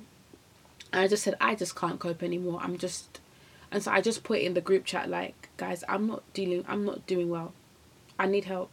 And 0.92 1.02
I 1.02 1.08
just 1.08 1.24
said, 1.24 1.36
I 1.40 1.54
just 1.54 1.76
can't 1.76 2.00
cope 2.00 2.24
anymore. 2.24 2.60
I'm 2.62 2.78
just 2.78 3.20
and 3.72 3.82
so 3.82 3.92
I 3.92 4.02
just 4.02 4.24
put 4.24 4.40
in 4.40 4.54
the 4.54 4.62
group 4.62 4.86
chat 4.86 5.10
like, 5.10 5.50
guys, 5.58 5.84
I'm 5.90 6.08
not 6.08 6.22
dealing 6.34 6.64
I'm 6.68 6.86
not 6.86 7.06
doing 7.08 7.30
well. 7.30 7.54
I 8.18 8.28
need 8.28 8.46
help. 8.46 8.73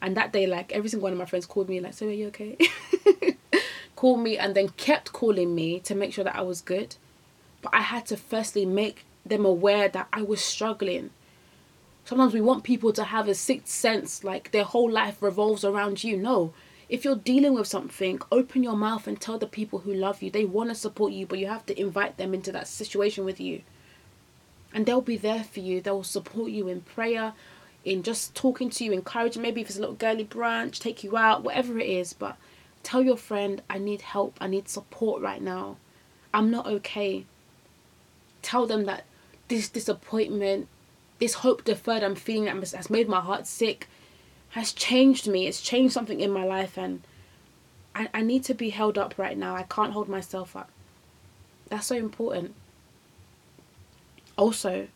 And 0.00 0.16
that 0.16 0.32
day, 0.32 0.46
like 0.46 0.72
every 0.72 0.88
single 0.88 1.04
one 1.04 1.12
of 1.12 1.18
my 1.18 1.24
friends 1.24 1.46
called 1.46 1.68
me 1.68 1.80
like, 1.80 1.94
so 1.94 2.06
are 2.06 2.10
you 2.10 2.28
okay? 2.28 2.58
Called 3.96 4.20
me 4.20 4.36
and 4.36 4.54
then 4.54 4.68
kept 4.70 5.12
calling 5.12 5.54
me 5.54 5.80
to 5.80 5.94
make 5.94 6.12
sure 6.12 6.24
that 6.24 6.36
I 6.36 6.42
was 6.42 6.60
good. 6.60 6.96
But 7.62 7.74
I 7.74 7.80
had 7.80 8.04
to 8.06 8.16
firstly 8.16 8.66
make 8.66 9.06
them 9.24 9.46
aware 9.46 9.88
that 9.88 10.08
I 10.12 10.22
was 10.22 10.42
struggling. 10.42 11.10
Sometimes 12.04 12.34
we 12.34 12.40
want 12.42 12.64
people 12.64 12.92
to 12.92 13.04
have 13.04 13.28
a 13.28 13.34
sixth 13.34 13.68
sense, 13.72 14.22
like 14.22 14.50
their 14.50 14.64
whole 14.64 14.90
life 14.90 15.22
revolves 15.22 15.64
around 15.64 16.04
you. 16.04 16.18
No, 16.18 16.52
if 16.88 17.04
you're 17.04 17.16
dealing 17.16 17.54
with 17.54 17.66
something, 17.66 18.20
open 18.30 18.62
your 18.62 18.76
mouth 18.76 19.06
and 19.06 19.18
tell 19.18 19.38
the 19.38 19.46
people 19.46 19.80
who 19.80 19.94
love 19.94 20.22
you. 20.22 20.30
They 20.30 20.44
want 20.44 20.68
to 20.68 20.74
support 20.74 21.12
you, 21.12 21.26
but 21.26 21.38
you 21.38 21.46
have 21.46 21.64
to 21.66 21.80
invite 21.80 22.18
them 22.18 22.34
into 22.34 22.52
that 22.52 22.68
situation 22.68 23.24
with 23.24 23.40
you. 23.40 23.62
And 24.74 24.84
they'll 24.84 25.00
be 25.00 25.16
there 25.16 25.44
for 25.44 25.60
you. 25.60 25.80
They'll 25.80 26.02
support 26.02 26.50
you 26.50 26.68
in 26.68 26.82
prayer, 26.82 27.32
in 27.84 28.02
just 28.02 28.34
talking 28.34 28.70
to 28.70 28.84
you, 28.84 28.92
encouraging. 28.92 29.42
Maybe 29.42 29.60
if 29.60 29.68
it's 29.68 29.76
a 29.76 29.80
little 29.80 29.94
girly 29.94 30.24
branch, 30.24 30.80
take 30.80 31.04
you 31.04 31.16
out, 31.16 31.44
whatever 31.44 31.78
it 31.78 31.88
is. 31.88 32.12
But 32.12 32.36
tell 32.82 33.02
your 33.02 33.16
friend, 33.16 33.62
I 33.68 33.78
need 33.78 34.02
help. 34.02 34.36
I 34.40 34.46
need 34.46 34.68
support 34.68 35.20
right 35.22 35.42
now. 35.42 35.76
I'm 36.32 36.50
not 36.50 36.66
okay. 36.66 37.26
Tell 38.42 38.66
them 38.66 38.84
that 38.84 39.04
this 39.48 39.68
disappointment, 39.68 40.68
this 41.18 41.34
hope 41.34 41.64
deferred 41.64 42.02
I'm 42.02 42.14
feeling 42.14 42.44
that 42.44 42.72
has 42.72 42.90
made 42.90 43.08
my 43.08 43.20
heart 43.20 43.46
sick 43.46 43.88
has 44.50 44.72
changed 44.72 45.26
me. 45.26 45.46
It's 45.46 45.60
changed 45.60 45.92
something 45.92 46.20
in 46.20 46.30
my 46.30 46.44
life 46.44 46.78
and 46.78 47.02
I, 47.94 48.08
I 48.14 48.22
need 48.22 48.44
to 48.44 48.54
be 48.54 48.70
held 48.70 48.96
up 48.96 49.14
right 49.18 49.36
now. 49.36 49.56
I 49.56 49.64
can't 49.64 49.92
hold 49.92 50.08
myself 50.08 50.54
up. 50.54 50.70
That's 51.68 51.86
so 51.86 51.96
important. 51.96 52.54
Also, 54.36 54.88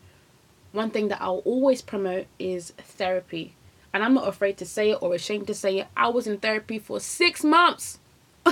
one 0.71 0.91
thing 0.91 1.07
that 1.07 1.21
I'll 1.21 1.43
always 1.45 1.81
promote 1.81 2.27
is 2.37 2.71
therapy. 2.77 3.53
And 3.93 4.03
I'm 4.03 4.13
not 4.13 4.27
afraid 4.27 4.57
to 4.57 4.65
say 4.65 4.91
it 4.91 5.01
or 5.01 5.15
ashamed 5.15 5.47
to 5.47 5.53
say 5.53 5.79
it. 5.79 5.87
I 5.97 6.09
was 6.09 6.27
in 6.27 6.37
therapy 6.37 6.77
for 6.77 6.99
six 6.99 7.43
months 7.43 7.99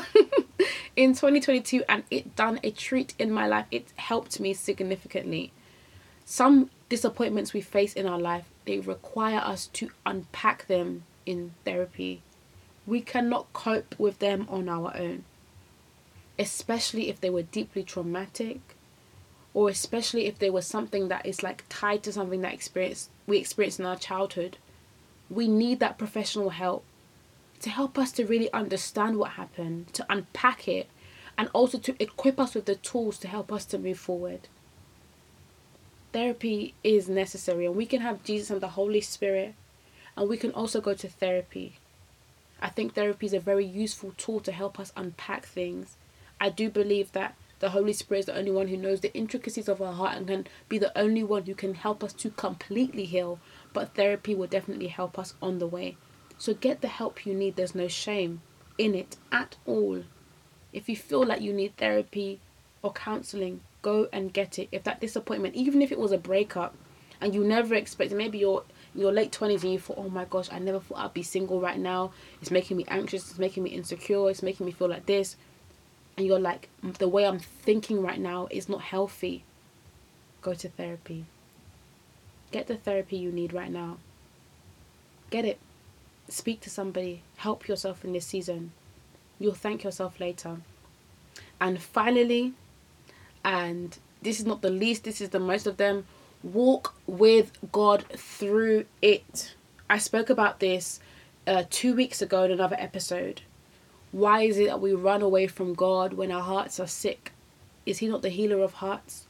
in 0.96 1.14
2022 1.14 1.84
and 1.88 2.04
it 2.10 2.36
done 2.36 2.60
a 2.64 2.72
treat 2.72 3.14
in 3.20 3.32
my 3.32 3.48
life. 3.48 3.68
It 3.70 3.88
helped 3.98 4.40
me 4.40 4.54
significantly. 4.54 5.52
Some 6.26 6.72
disappointments 6.90 7.54
we 7.54 7.62
face 7.62 7.94
in 7.94 8.08
our 8.08 8.20
life 8.20 8.46
they 8.68 8.80
require 8.80 9.40
us 9.40 9.68
to 9.68 9.90
unpack 10.06 10.68
them 10.68 11.04
in 11.26 11.54
therapy. 11.64 12.22
We 12.86 13.02
cannot 13.02 13.52
cope 13.54 13.96
with 13.98 14.20
them 14.20 14.46
on 14.50 14.68
our 14.68 14.96
own, 14.96 15.24
especially 16.38 17.10
if 17.10 17.22
they 17.22 17.30
were 17.30 17.44
deeply 17.44 17.84
traumatic 17.84 18.77
or 19.58 19.70
especially 19.70 20.28
if 20.28 20.38
there 20.38 20.52
was 20.52 20.68
something 20.68 21.08
that 21.08 21.26
is 21.26 21.42
like 21.42 21.64
tied 21.68 22.04
to 22.04 22.12
something 22.12 22.42
that 22.42 22.54
experience 22.54 23.10
we 23.26 23.38
experienced 23.38 23.80
in 23.80 23.86
our 23.86 23.96
childhood. 23.96 24.58
We 25.30 25.48
need 25.48 25.80
that 25.80 25.98
professional 25.98 26.52
help 26.52 26.84
to 27.62 27.70
help 27.70 27.98
us 27.98 28.12
to 28.14 28.26
really 28.26 28.54
understand 28.54 29.18
what 29.18 29.32
happened, 29.32 29.94
to 29.96 30.06
unpack 30.10 30.68
it, 30.68 30.88
and 31.38 31.50
also 31.54 31.80
to 31.80 31.96
equip 32.00 32.40
us 32.40 32.54
with 32.54 32.66
the 32.66 32.76
tools 32.76 33.18
to 33.20 33.28
help 33.28 33.52
us 33.52 33.66
to 33.66 33.80
move 33.80 33.98
forward 33.98 34.48
therapy 36.18 36.74
is 36.84 37.08
necessary 37.08 37.66
and 37.66 37.76
we 37.76 37.86
can 37.86 38.02
have 38.02 38.24
Jesus 38.24 38.50
and 38.50 38.60
the 38.60 38.70
Holy 38.70 39.02
Spirit 39.02 39.54
and 40.16 40.28
we 40.28 40.36
can 40.36 40.52
also 40.52 40.82
go 40.82 40.96
to 40.96 41.08
therapy. 41.08 41.78
I 42.60 42.70
think 42.70 42.94
therapy 42.94 43.28
is 43.28 43.34
a 43.34 43.40
very 43.40 43.66
useful 43.66 44.14
tool 44.18 44.40
to 44.40 44.52
help 44.52 44.80
us 44.80 44.92
unpack 44.98 45.46
things. 45.46 45.96
I 46.42 46.50
do 46.50 46.72
believe 46.72 47.12
that 47.12 47.36
the 47.60 47.70
Holy 47.70 47.94
Spirit 47.94 48.20
is 48.20 48.26
the 48.28 48.38
only 48.38 48.52
one 48.52 48.68
who 48.68 48.78
knows 48.78 49.02
the 49.02 49.14
intricacies 49.14 49.68
of 49.68 49.82
our 49.82 49.94
heart 49.94 50.18
and 50.18 50.28
can 50.28 50.48
be 50.70 50.78
the 50.78 50.98
only 50.98 51.24
one 51.24 51.44
who 51.44 51.56
can 51.56 51.74
help 51.74 52.04
us 52.04 52.14
to 52.14 52.30
completely 52.30 53.06
heal. 53.06 53.40
But 53.74 53.96
therapy 53.96 54.36
will 54.36 54.48
definitely 54.48 54.88
help 54.88 55.18
us 55.18 55.34
on 55.42 55.60
the 55.60 55.68
way. 55.68 55.98
So 56.38 56.54
get 56.54 56.82
the 56.82 56.88
help 56.88 57.26
you 57.26 57.34
need. 57.34 57.56
There's 57.56 57.76
no 57.76 57.88
shame 57.88 58.42
in 58.78 58.94
it 58.94 59.18
at 59.32 59.56
all. 59.66 60.04
If 60.72 60.88
you 60.88 60.96
feel 60.96 61.26
like 61.26 61.42
you 61.42 61.54
need 61.54 61.78
therapy 61.78 62.40
or 62.84 62.94
counseling, 62.94 63.62
go 63.82 64.08
and 64.14 64.34
get 64.34 64.60
it. 64.60 64.70
If 64.72 64.84
that 64.84 65.02
disappointment, 65.02 65.56
even 65.56 65.82
if 65.82 65.92
it 65.92 66.00
was 66.00 66.12
a 66.12 66.18
breakup, 66.18 66.76
and 67.20 67.34
you 67.34 67.44
never 67.44 67.74
expected, 67.74 68.16
maybe 68.16 68.38
you're 68.38 68.64
in 68.94 69.02
your 69.02 69.12
late 69.12 69.32
twenties 69.32 69.64
and 69.64 69.74
you 69.74 69.80
thought, 69.80 69.98
oh 69.98 70.10
my 70.10 70.26
gosh, 70.26 70.50
I 70.52 70.60
never 70.60 70.80
thought 70.80 71.00
I'd 71.00 71.14
be 71.16 71.24
single 71.24 71.60
right 71.60 71.80
now. 71.80 72.12
It's 72.42 72.52
making 72.52 72.78
me 72.78 72.86
anxious. 72.88 73.32
It's 73.32 73.40
making 73.40 73.64
me 73.64 73.72
insecure. 73.72 74.30
It's 74.30 74.44
making 74.44 74.68
me 74.68 74.72
feel 74.72 74.90
like 74.90 75.08
this, 75.08 75.36
and 76.18 76.26
you're 76.26 76.40
like, 76.40 76.70
the 76.82 77.08
way 77.08 77.28
I'm 77.28 77.40
thinking 77.40 78.02
right 78.02 78.20
now 78.20 78.48
is 78.50 78.68
not 78.68 78.82
healthy. 78.82 79.44
Go 80.42 80.56
to 80.56 80.68
therapy. 80.68 81.26
Get 82.52 82.66
the 82.66 82.76
therapy 82.76 83.18
you 83.18 83.32
need 83.32 83.54
right 83.54 83.72
now. 83.72 83.98
Get 85.30 85.46
it. 85.46 85.60
Speak 86.28 86.60
to 86.62 86.72
somebody. 86.72 87.22
Help 87.38 87.68
yourself 87.68 88.04
in 88.04 88.14
this 88.14 88.26
season. 88.26 88.72
You'll 89.40 89.54
thank 89.54 89.84
yourself 89.84 90.20
later. 90.20 90.58
And 91.62 91.80
finally, 91.82 92.54
and 93.46 93.98
this 94.22 94.40
is 94.40 94.46
not 94.46 94.62
the 94.62 94.72
least, 94.72 95.04
this 95.04 95.22
is 95.22 95.30
the 95.30 95.40
most 95.40 95.68
of 95.68 95.78
them. 95.78 96.06
Walk 96.42 96.96
with 97.06 97.52
God 97.72 98.06
through 98.10 98.86
it. 99.02 99.56
I 99.90 100.00
spoke 100.00 100.30
about 100.30 100.60
this 100.60 101.00
uh, 101.46 101.64
two 101.70 101.96
weeks 101.96 102.22
ago 102.22 102.44
in 102.44 102.52
another 102.52 102.78
episode. 102.80 103.42
Why 104.12 104.44
is 104.44 104.58
it 104.58 104.68
that 104.68 104.82
we 104.82 104.94
run 104.94 105.22
away 105.22 105.48
from 105.48 105.74
God 105.74 106.14
when 106.14 106.32
our 106.32 106.42
hearts 106.42 106.80
are 106.80 106.88
sick? 106.88 107.34
Is 107.86 108.00
He 108.00 108.08
not 108.08 108.22
the 108.22 108.30
healer 108.30 108.62
of 108.62 108.74
hearts? 108.74 109.28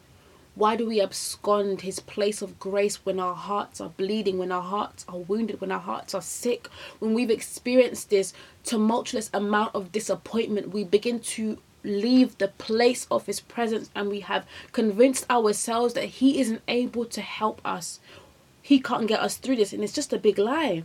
Why 0.54 0.76
do 0.76 0.88
we 0.88 1.02
abscond 1.02 1.82
His 1.82 2.00
place 2.00 2.42
of 2.42 2.60
grace 2.60 3.06
when 3.06 3.20
our 3.20 3.36
hearts 3.36 3.82
are 3.82 3.90
bleeding, 3.90 4.38
when 4.38 4.52
our 4.52 4.62
hearts 4.62 5.06
are 5.08 5.18
wounded, 5.18 5.62
when 5.62 5.72
our 5.72 5.80
hearts 5.80 6.14
are 6.14 6.22
sick? 6.22 6.68
When 7.00 7.14
we've 7.14 7.32
experienced 7.32 8.10
this 8.10 8.34
tumultuous 8.64 9.30
amount 9.34 9.74
of 9.76 9.92
disappointment, 9.92 10.74
we 10.74 10.84
begin 10.84 11.20
to 11.22 11.58
leave 11.84 12.38
the 12.38 12.50
place 12.50 13.08
of 13.10 13.26
his 13.26 13.40
presence 13.40 13.90
and 13.96 14.10
we 14.10 14.20
have 14.20 14.46
convinced 14.72 15.30
ourselves 15.30 15.94
that 15.94 16.06
he 16.06 16.40
isn't 16.40 16.62
able 16.68 17.06
to 17.06 17.22
help 17.22 17.62
us. 17.66 18.00
He 18.62 18.80
can't 18.80 19.08
get 19.08 19.22
us 19.22 19.38
through 19.38 19.56
this, 19.56 19.74
and 19.74 19.84
it's 19.84 19.94
just 19.94 20.14
a 20.14 20.18
big 20.18 20.38
lie. 20.38 20.84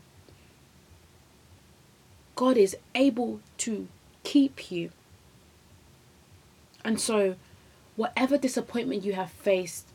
God 2.34 2.56
is 2.56 2.76
able 2.94 3.40
to 3.58 3.88
keep 4.24 4.70
you. 4.70 4.90
And 6.84 7.00
so, 7.00 7.36
whatever 7.96 8.38
disappointment 8.38 9.04
you 9.04 9.12
have 9.12 9.30
faced, 9.30 9.86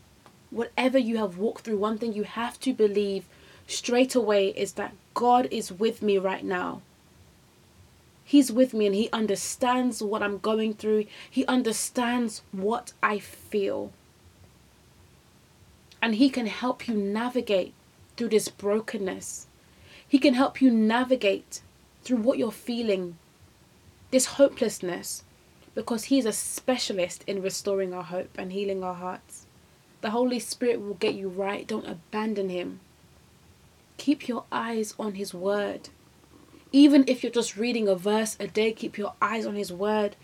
whatever 0.52 0.98
you 0.98 1.18
have 1.18 1.38
walked 1.38 1.64
through, 1.64 1.78
one 1.78 1.98
thing 1.98 2.14
you 2.14 2.24
have 2.24 2.60
to 2.62 2.74
believe 2.74 3.26
straight 3.68 4.16
away 4.16 4.50
is 4.50 4.74
that 4.74 4.94
God 5.14 5.48
is 5.52 5.72
with 5.72 6.02
me 6.02 6.18
right 6.18 6.44
now. 6.44 6.82
He's 8.24 8.52
with 8.52 8.74
me 8.74 8.86
and 8.88 8.96
He 8.96 9.10
understands 9.12 10.02
what 10.02 10.22
I'm 10.22 10.38
going 10.38 10.74
through. 10.74 11.06
He 11.30 11.46
understands 11.46 12.42
what 12.52 12.94
I 13.02 13.20
feel. 13.20 13.92
And 16.02 16.16
He 16.16 16.30
can 16.30 16.48
help 16.48 16.88
you 16.88 16.96
navigate 16.96 17.74
through 18.16 18.30
this 18.30 18.50
brokenness. 18.50 19.48
He 20.08 20.20
can 20.20 20.34
help 20.34 20.62
you 20.62 20.72
navigate 20.72 21.62
through 22.08 22.18
what 22.18 22.38
you're 22.38 22.52
feeling, 22.54 23.18
this 24.12 24.38
hopelessness, 24.38 25.24
because 25.76 26.06
He's 26.06 26.26
a 26.26 26.32
specialist 26.32 27.22
in 27.28 27.42
restoring 27.42 27.94
our 27.94 28.04
hope 28.04 28.38
and 28.38 28.54
healing 28.54 28.82
our 28.82 28.94
hearts. 28.94 29.46
The 30.00 30.12
Holy 30.12 30.40
Spirit 30.40 30.80
will 30.80 30.94
get 30.94 31.16
you 31.16 31.28
right. 31.28 31.68
Don't 31.68 31.86
abandon 31.86 32.48
Him. 32.48 32.80
Keep 33.98 34.30
your 34.30 34.46
eyes 34.54 34.96
on 34.98 35.16
His 35.16 35.34
Word. 35.34 35.90
Even 36.72 37.04
if 37.08 37.24
you're 37.24 37.32
just 37.32 37.58
reading 37.58 37.90
a 37.90 37.96
verse 37.96 38.38
a 38.40 38.48
day, 38.48 38.72
keep 38.72 38.98
your 38.98 39.14
eyes 39.22 39.46
on 39.46 39.56
His 39.56 39.74
Word. 39.74 40.16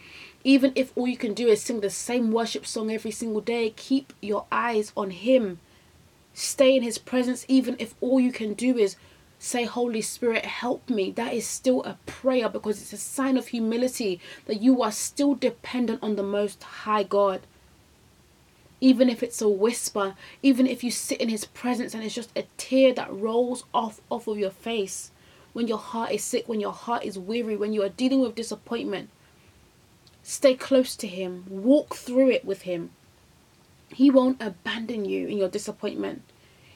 Even 0.46 0.72
if 0.76 0.94
all 0.96 1.08
you 1.08 1.18
can 1.18 1.34
do 1.34 1.50
is 1.50 1.62
sing 1.62 1.82
the 1.82 1.90
same 1.90 2.32
worship 2.32 2.66
song 2.66 2.92
every 2.92 3.12
single 3.12 3.42
day, 3.42 3.74
keep 3.76 4.14
your 4.22 4.46
eyes 4.54 4.94
on 4.96 5.12
Him. 5.12 5.60
Stay 6.34 6.78
in 6.78 6.84
His 6.84 6.98
presence, 6.98 7.46
even 7.50 7.76
if 7.78 7.94
all 8.00 8.22
you 8.22 8.32
can 8.32 8.54
do 8.54 8.78
is 8.78 8.96
say, 9.44 9.66
Holy 9.66 10.02
Spirit, 10.02 10.46
help 10.46 10.90
me. 10.90 11.12
That 11.12 11.34
is 11.34 11.46
still 11.46 11.84
a 11.84 11.98
prayer 12.06 12.48
because 12.50 12.82
it's 12.82 12.94
a 12.94 12.98
sign 12.98 13.38
of 13.38 13.48
humility 13.48 14.20
that 14.46 14.62
you 14.62 14.82
are 14.82 14.92
still 14.92 15.36
dependent 15.36 16.02
on 16.02 16.16
the 16.16 16.24
Most 16.24 16.64
High 16.64 17.04
God. 17.04 17.42
even 18.82 19.10
if 19.10 19.24
it's 19.24 19.42
a 19.42 19.48
whisper, 19.48 20.14
even 20.42 20.68
if 20.68 20.84
you 20.84 20.92
sit 20.92 21.22
in 21.22 21.30
his 21.30 21.46
presence 21.46 21.94
and 21.94 22.04
it's 22.04 22.14
just 22.14 22.38
a 22.38 22.44
tear 22.58 22.94
that 22.94 23.14
rolls 23.14 23.64
off 23.74 24.02
off 24.12 24.28
of 24.28 24.38
your 24.38 24.52
face 24.52 25.10
when 25.54 25.68
your 25.70 25.78
heart 25.78 26.12
is 26.12 26.24
sick, 26.24 26.50
when 26.50 26.60
your 26.60 26.74
heart 26.74 27.04
is 27.06 27.18
weary, 27.18 27.56
when 27.56 27.72
you 27.72 27.82
are 27.82 27.90
dealing 27.90 28.20
with 28.20 28.36
disappointment. 28.36 29.10
Stay 30.22 30.56
close 30.56 30.96
to 30.98 31.08
him. 31.08 31.46
Walk 31.50 31.96
through 31.96 32.30
it 32.32 32.44
with 32.44 32.64
him. 32.64 32.90
He 33.94 34.10
won't 34.10 34.42
abandon 34.42 35.06
you 35.06 35.28
in 35.28 35.38
your 35.38 35.50
disappointment. 35.50 36.24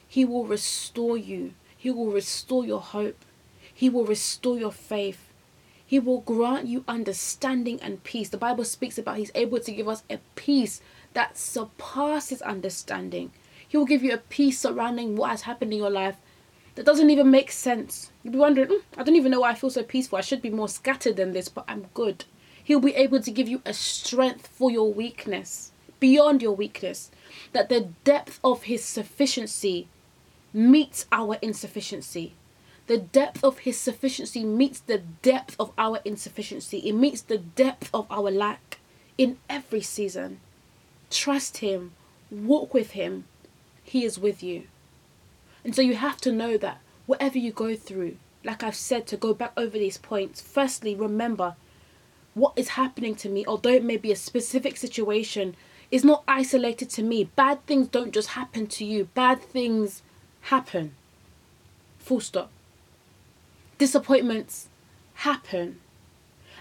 He 0.06 0.24
will 0.24 0.46
restore 0.46 1.16
you. 1.18 1.52
He 1.88 1.92
will 1.92 2.12
restore 2.12 2.66
your 2.66 2.82
hope. 2.82 3.24
He 3.72 3.88
will 3.88 4.04
restore 4.04 4.58
your 4.58 4.70
faith. 4.70 5.32
He 5.86 5.98
will 5.98 6.20
grant 6.20 6.66
you 6.66 6.84
understanding 6.86 7.80
and 7.80 8.04
peace. 8.04 8.28
The 8.28 8.36
Bible 8.36 8.64
speaks 8.64 8.98
about 8.98 9.16
He's 9.16 9.30
able 9.34 9.58
to 9.60 9.72
give 9.72 9.88
us 9.88 10.02
a 10.10 10.18
peace 10.34 10.82
that 11.14 11.38
surpasses 11.38 12.42
understanding. 12.42 13.32
He 13.66 13.78
will 13.78 13.86
give 13.86 14.02
you 14.02 14.12
a 14.12 14.18
peace 14.18 14.58
surrounding 14.58 15.16
what 15.16 15.30
has 15.30 15.42
happened 15.48 15.72
in 15.72 15.78
your 15.78 15.88
life 15.88 16.16
that 16.74 16.84
doesn't 16.84 17.08
even 17.08 17.30
make 17.30 17.50
sense. 17.50 18.12
You'll 18.22 18.34
be 18.34 18.38
wondering, 18.38 18.68
mm, 18.68 18.82
I 18.98 19.02
don't 19.02 19.16
even 19.16 19.32
know 19.32 19.40
why 19.40 19.52
I 19.52 19.54
feel 19.54 19.70
so 19.70 19.82
peaceful. 19.82 20.18
I 20.18 20.20
should 20.20 20.42
be 20.42 20.50
more 20.50 20.68
scattered 20.68 21.16
than 21.16 21.32
this, 21.32 21.48
but 21.48 21.64
I'm 21.66 21.86
good. 21.94 22.26
He'll 22.62 22.80
be 22.80 22.96
able 22.96 23.22
to 23.22 23.30
give 23.30 23.48
you 23.48 23.62
a 23.64 23.72
strength 23.72 24.46
for 24.46 24.70
your 24.70 24.92
weakness, 24.92 25.72
beyond 26.00 26.42
your 26.42 26.54
weakness. 26.54 27.10
That 27.54 27.70
the 27.70 27.88
depth 28.04 28.40
of 28.44 28.64
His 28.64 28.84
sufficiency 28.84 29.88
meets 30.58 31.06
our 31.12 31.38
insufficiency. 31.40 32.34
The 32.88 32.98
depth 32.98 33.44
of 33.44 33.60
His 33.60 33.78
sufficiency 33.78 34.42
meets 34.44 34.80
the 34.80 34.98
depth 34.98 35.54
of 35.60 35.72
our 35.78 36.00
insufficiency. 36.04 36.78
It 36.78 36.94
meets 36.94 37.22
the 37.22 37.38
depth 37.38 37.90
of 37.94 38.08
our 38.10 38.30
lack 38.30 38.78
in 39.16 39.38
every 39.48 39.82
season. 39.82 40.40
Trust 41.10 41.58
Him, 41.58 41.92
walk 42.30 42.74
with 42.74 42.90
Him. 42.90 43.26
He 43.84 44.04
is 44.04 44.18
with 44.18 44.42
you. 44.42 44.64
And 45.64 45.76
so 45.76 45.82
you 45.82 45.94
have 45.94 46.20
to 46.22 46.32
know 46.32 46.56
that 46.56 46.80
whatever 47.06 47.38
you 47.38 47.52
go 47.52 47.76
through, 47.76 48.16
like 48.42 48.64
I've 48.64 48.74
said, 48.74 49.06
to 49.08 49.16
go 49.16 49.32
back 49.32 49.52
over 49.56 49.78
these 49.78 49.98
points, 49.98 50.40
firstly, 50.40 50.94
remember 50.94 51.54
what 52.34 52.54
is 52.56 52.70
happening 52.70 53.14
to 53.16 53.28
me, 53.28 53.44
although 53.46 53.70
it 53.70 53.84
may 53.84 53.96
be 53.96 54.10
a 54.10 54.16
specific 54.16 54.76
situation, 54.76 55.54
is 55.92 56.04
not 56.04 56.24
isolated 56.26 56.90
to 56.90 57.02
me. 57.04 57.30
Bad 57.36 57.64
things 57.66 57.86
don't 57.86 58.12
just 58.12 58.30
happen 58.30 58.66
to 58.66 58.84
you, 58.84 59.04
bad 59.14 59.40
things 59.40 60.02
happen. 60.42 60.94
Full 61.98 62.20
stop. 62.20 62.50
Disappointments 63.78 64.68
happen. 65.14 65.80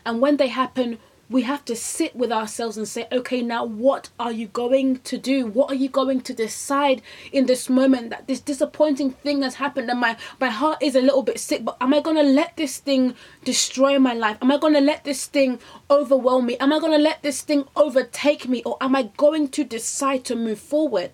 And 0.06 0.22
when 0.22 0.38
they 0.38 0.48
happen, 0.48 1.00
we 1.30 1.42
have 1.42 1.66
to 1.66 1.76
sit 1.76 2.16
with 2.16 2.32
ourselves 2.32 2.78
and 2.78 2.88
say, 2.88 3.08
okay, 3.12 3.42
now 3.42 3.66
what 3.66 4.10
are 4.20 4.32
you 4.32 4.48
going 4.48 5.00
to 5.00 5.18
do? 5.18 5.46
What 5.46 5.70
are 5.70 5.76
you 5.76 5.90
going 5.90 6.22
to 6.22 6.34
decide 6.34 7.02
in 7.34 7.46
this 7.46 7.70
moment 7.70 8.12
that 8.12 8.28
this 8.28 8.40
disappointing 8.40 9.12
thing 9.12 9.42
has 9.42 9.56
happened 9.56 9.90
and 9.90 10.00
my, 10.00 10.16
my 10.40 10.50
heart 10.50 10.82
is 10.82 10.96
a 10.96 11.02
little 11.02 11.24
bit 11.24 11.40
sick, 11.40 11.66
but 11.66 11.76
am 11.82 11.94
I 11.94 12.00
going 12.00 12.16
to 12.16 12.24
let 12.24 12.56
this 12.56 12.78
thing 12.78 13.14
destroy 13.44 14.00
my 14.00 14.14
life? 14.14 14.38
Am 14.42 14.52
I 14.52 14.58
going 14.58 14.74
to 14.74 14.82
let 14.82 15.04
this 15.04 15.26
thing 15.26 15.60
overwhelm 15.90 16.46
me? 16.46 16.58
Am 16.60 16.72
I 16.72 16.80
going 16.80 16.94
to 16.94 16.98
let 16.98 17.22
this 17.24 17.42
thing 17.42 17.66
overtake 17.76 18.48
me? 18.48 18.64
Or 18.64 18.78
am 18.80 18.96
I 18.96 19.10
going 19.18 19.50
to 19.50 19.64
decide 19.66 20.24
to 20.26 20.36
move 20.36 20.60
forward? 20.60 21.12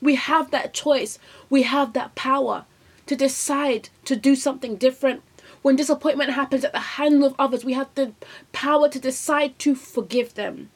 We 0.00 0.14
have 0.16 0.50
that 0.50 0.74
choice, 0.74 1.18
we 1.48 1.62
have 1.62 1.92
that 1.94 2.14
power 2.14 2.64
to 3.06 3.16
decide 3.16 3.88
to 4.04 4.16
do 4.16 4.34
something 4.34 4.76
different 4.76 5.22
when 5.66 5.74
disappointment 5.74 6.30
happens 6.30 6.64
at 6.64 6.70
the 6.70 6.78
hands 6.78 7.24
of 7.24 7.34
others, 7.40 7.64
we 7.64 7.72
have 7.72 7.92
the 7.96 8.12
power 8.52 8.88
to 8.88 9.00
decide 9.00 9.58
to 9.58 9.74
forgive 9.74 10.34
them. 10.34 10.70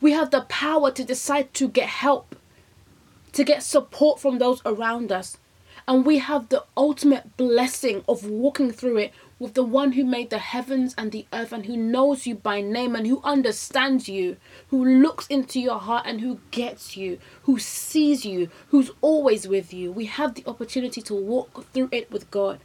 We 0.00 0.12
have 0.12 0.30
the 0.30 0.40
power 0.48 0.90
to 0.90 1.04
decide 1.04 1.52
to 1.52 1.68
get 1.68 1.90
help, 1.90 2.34
to 3.32 3.44
get 3.44 3.62
support 3.62 4.20
from 4.20 4.38
those 4.38 4.62
around 4.64 5.12
us. 5.12 5.36
And 5.86 6.06
we 6.06 6.16
have 6.16 6.48
the 6.48 6.64
ultimate 6.78 7.36
blessing 7.36 8.04
of 8.08 8.24
walking 8.24 8.70
through 8.70 8.96
it 8.96 9.12
with 9.38 9.54
the 9.54 9.64
one 9.64 9.92
who 9.92 10.04
made 10.04 10.30
the 10.30 10.38
heavens 10.38 10.94
and 10.96 11.10
the 11.10 11.26
earth 11.32 11.52
and 11.52 11.66
who 11.66 11.76
knows 11.76 12.26
you 12.26 12.34
by 12.34 12.60
name 12.60 12.94
and 12.94 13.06
who 13.06 13.20
understands 13.24 14.08
you, 14.08 14.36
who 14.68 14.84
looks 14.84 15.26
into 15.26 15.60
your 15.60 15.78
heart 15.78 16.06
and 16.06 16.20
who 16.20 16.38
gets 16.50 16.96
you, 16.96 17.18
who 17.42 17.58
sees 17.58 18.24
you, 18.24 18.48
who's 18.68 18.90
always 19.00 19.48
with 19.48 19.74
you. 19.74 19.90
We 19.90 20.06
have 20.06 20.34
the 20.34 20.44
opportunity 20.46 21.02
to 21.02 21.14
walk 21.14 21.66
through 21.72 21.88
it 21.90 22.10
with 22.10 22.30
God. 22.30 22.60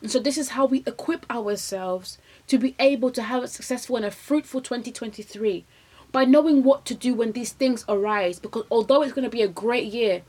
And 0.00 0.10
so 0.10 0.18
this 0.18 0.36
is 0.36 0.50
how 0.50 0.66
we 0.66 0.82
equip 0.86 1.30
ourselves 1.30 2.18
to 2.48 2.58
be 2.58 2.74
able 2.80 3.12
to 3.12 3.22
have 3.22 3.44
a 3.44 3.48
successful 3.48 3.96
and 3.96 4.04
a 4.04 4.10
fruitful 4.10 4.60
2023 4.60 5.64
by 6.10 6.24
knowing 6.24 6.64
what 6.64 6.84
to 6.86 6.94
do 6.94 7.14
when 7.14 7.32
these 7.32 7.52
things 7.52 7.84
arise 7.88 8.40
because 8.40 8.64
although 8.70 9.02
it's 9.02 9.12
going 9.12 9.24
to 9.24 9.30
be 9.30 9.42
a 9.42 9.48
great 9.48 9.92
year, 9.92 10.22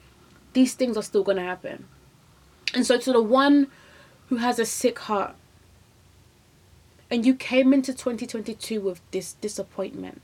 these 0.53 0.75
things 0.75 0.95
are 0.95 1.03
still 1.03 1.23
going 1.23 1.37
to 1.37 1.43
happen. 1.43 1.87
And 2.75 2.85
so 2.85 2.99
to 2.99 3.11
the 3.11 3.21
one 3.21 3.67
who 4.27 4.37
has 4.37 4.59
a 4.59 4.65
sick 4.65 4.99
heart 4.99 5.35
and 7.13 7.27
you 7.27 7.35
came 7.35 7.73
into 7.73 7.93
2022 7.93 8.81
with 8.81 8.99
this 9.11 9.33
disappointment. 9.33 10.19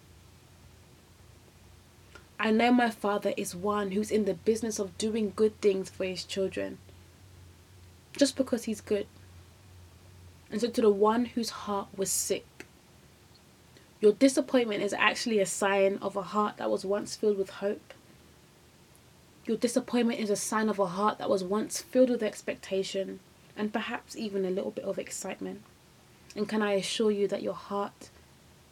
I 2.40 2.50
know 2.50 2.72
my 2.72 2.90
father 2.90 3.32
is 3.38 3.56
one 3.56 3.92
who's 3.92 4.10
in 4.10 4.26
the 4.26 4.34
business 4.34 4.80
of 4.80 4.98
doing 4.98 5.34
good 5.36 5.62
things 5.62 5.92
for 5.92 6.06
his 6.06 6.24
children. 6.24 6.80
Just 8.18 8.36
because 8.36 8.64
he's 8.64 8.82
good. 8.82 9.06
And 10.50 10.60
so, 10.60 10.68
to 10.68 10.82
the 10.82 10.90
one 10.90 11.26
whose 11.26 11.52
heart 11.52 11.90
was 11.96 12.10
sick, 12.10 12.66
your 14.02 14.14
disappointment 14.14 14.82
is 14.82 14.94
actually 14.94 15.38
a 15.38 15.46
sign 15.46 16.00
of 16.02 16.16
a 16.16 16.24
heart 16.24 16.58
that 16.58 16.72
was 16.72 16.86
once 16.86 17.16
filled 17.16 17.38
with 17.38 17.52
hope. 17.52 17.94
Your 19.46 19.58
disappointment 19.58 20.20
is 20.20 20.32
a 20.32 20.36
sign 20.36 20.70
of 20.70 20.80
a 20.80 20.88
heart 20.88 21.20
that 21.20 21.30
was 21.30 21.44
once 21.44 21.84
filled 21.84 22.10
with 22.10 22.24
expectation 22.24 23.20
and 23.56 23.72
perhaps 23.72 24.16
even 24.16 24.44
a 24.44 24.50
little 24.50 24.72
bit 24.72 24.86
of 24.86 24.98
excitement. 24.98 25.62
And 26.36 26.48
can 26.48 26.62
I 26.62 26.74
assure 26.74 27.12
you 27.12 27.28
that 27.28 27.42
your 27.42 27.54
heart 27.54 28.10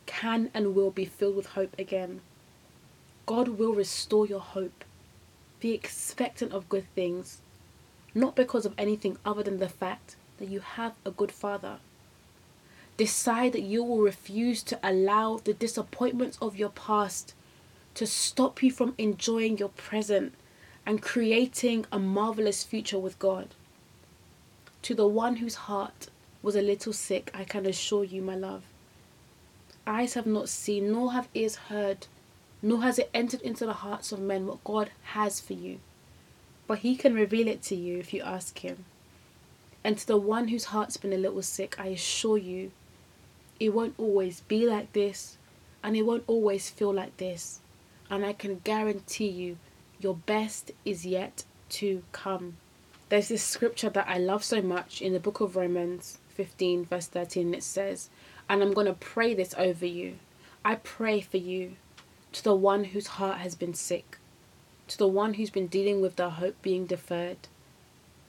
can 0.06 0.50
and 0.54 0.76
will 0.76 0.92
be 0.92 1.06
filled 1.06 1.36
with 1.36 1.48
hope 1.48 1.78
again? 1.78 2.22
God 3.26 3.50
will 3.50 3.74
restore 3.74 4.26
your 4.26 4.40
hope. 4.40 4.86
Be 5.60 5.74
expectant 5.74 6.54
of 6.54 6.70
good 6.70 6.86
things, 6.94 7.42
not 8.14 8.36
because 8.36 8.66
of 8.66 8.74
anything 8.78 9.18
other 9.26 9.44
than 9.44 9.58
the 9.58 9.70
fact 9.70 10.16
that 10.38 10.50
you 10.50 10.60
have 10.60 10.94
a 11.06 11.12
good 11.12 11.32
father. 11.32 11.78
Decide 12.96 13.54
that 13.54 13.62
you 13.62 13.84
will 13.84 14.00
refuse 14.00 14.64
to 14.64 14.80
allow 14.82 15.38
the 15.38 15.54
disappointments 15.54 16.38
of 16.42 16.56
your 16.56 16.70
past 16.70 17.34
to 17.96 18.08
stop 18.08 18.64
you 18.64 18.72
from 18.72 18.94
enjoying 18.98 19.58
your 19.58 19.70
present 19.70 20.34
and 20.86 21.02
creating 21.02 21.86
a 21.92 22.00
marvelous 22.00 22.64
future 22.64 22.98
with 22.98 23.20
God. 23.20 23.50
To 24.84 24.96
the 24.96 25.08
one 25.08 25.38
whose 25.38 25.56
heart 25.56 26.08
was 26.42 26.56
a 26.56 26.62
little 26.62 26.94
sick, 26.94 27.32
I 27.34 27.44
can 27.44 27.66
assure 27.66 28.04
you, 28.04 28.22
my 28.22 28.36
love. 28.36 28.64
Eyes 29.86 30.14
have 30.14 30.28
not 30.28 30.50
seen, 30.50 30.92
nor 30.92 31.14
have 31.14 31.30
ears 31.34 31.56
heard, 31.56 32.08
nor 32.62 32.82
has 32.82 33.00
it 33.00 33.10
entered 33.14 33.42
into 33.42 33.66
the 33.66 33.74
hearts 33.74 34.12
of 34.12 34.20
men 34.20 34.46
what 34.46 34.64
God 34.64 34.92
has 35.04 35.40
for 35.40 35.54
you. 35.54 35.80
But 36.68 36.80
He 36.80 36.96
can 36.96 37.14
reveal 37.14 37.48
it 37.48 37.62
to 37.64 37.76
you 37.76 37.98
if 37.98 38.14
you 38.14 38.22
ask 38.22 38.60
Him. 38.60 38.86
And 39.84 39.98
to 39.98 40.08
the 40.08 40.18
one 40.18 40.50
whose 40.50 40.66
heart's 40.66 40.98
been 40.98 41.14
a 41.14 41.18
little 41.18 41.42
sick, 41.42 41.80
I 41.80 41.88
assure 41.88 42.38
you, 42.38 42.72
it 43.60 43.74
won't 43.74 43.96
always 43.98 44.42
be 44.42 44.68
like 44.68 44.94
this 44.94 45.38
and 45.84 45.96
it 45.96 46.04
won't 46.04 46.24
always 46.28 46.70
feel 46.70 46.94
like 46.94 47.16
this. 47.18 47.60
And 48.10 48.26
I 48.26 48.34
can 48.34 48.60
guarantee 48.64 49.30
you, 49.30 49.58
your 50.00 50.16
best 50.16 50.72
is 50.86 51.06
yet 51.06 51.44
to 51.70 52.04
come. 52.12 52.58
There's 53.10 53.30
this 53.30 53.44
scripture 53.44 53.90
that 53.90 54.08
I 54.08 54.18
love 54.18 54.44
so 54.44 54.62
much 54.62 55.02
in 55.02 55.14
the 55.14 55.20
book 55.20 55.40
of 55.40 55.56
Romans 55.56 56.20
15, 56.38 56.86
verse 56.86 57.08
13. 57.08 57.56
It 57.56 57.64
says, 57.64 58.10
and 58.48 58.62
I'm 58.62 58.74
going 58.74 58.86
to 58.88 58.94
pray 58.94 59.34
this 59.34 59.56
over 59.58 59.86
you. 59.86 60.20
I 60.64 60.76
pray 60.76 61.20
for 61.20 61.38
you 61.38 61.74
to 62.32 62.44
the 62.44 62.56
one 62.56 62.86
whose 62.86 63.08
heart 63.08 63.40
has 63.40 63.56
been 63.56 63.74
sick, 63.74 64.20
to 64.88 64.98
the 64.98 65.08
one 65.08 65.34
who's 65.34 65.50
been 65.50 65.66
dealing 65.66 66.00
with 66.00 66.16
the 66.16 66.30
hope 66.30 66.62
being 66.62 66.86
deferred, 66.86 67.48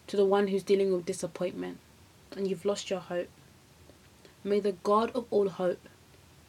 to 0.06 0.16
the 0.16 0.24
one 0.24 0.48
who's 0.48 0.62
dealing 0.62 0.92
with 0.92 1.04
disappointment 1.04 1.78
and 2.34 2.48
you've 2.48 2.64
lost 2.64 2.88
your 2.88 3.00
hope. 3.00 3.28
May 4.42 4.60
the 4.60 4.72
God 4.72 5.10
of 5.14 5.26
all 5.30 5.50
hope 5.50 5.86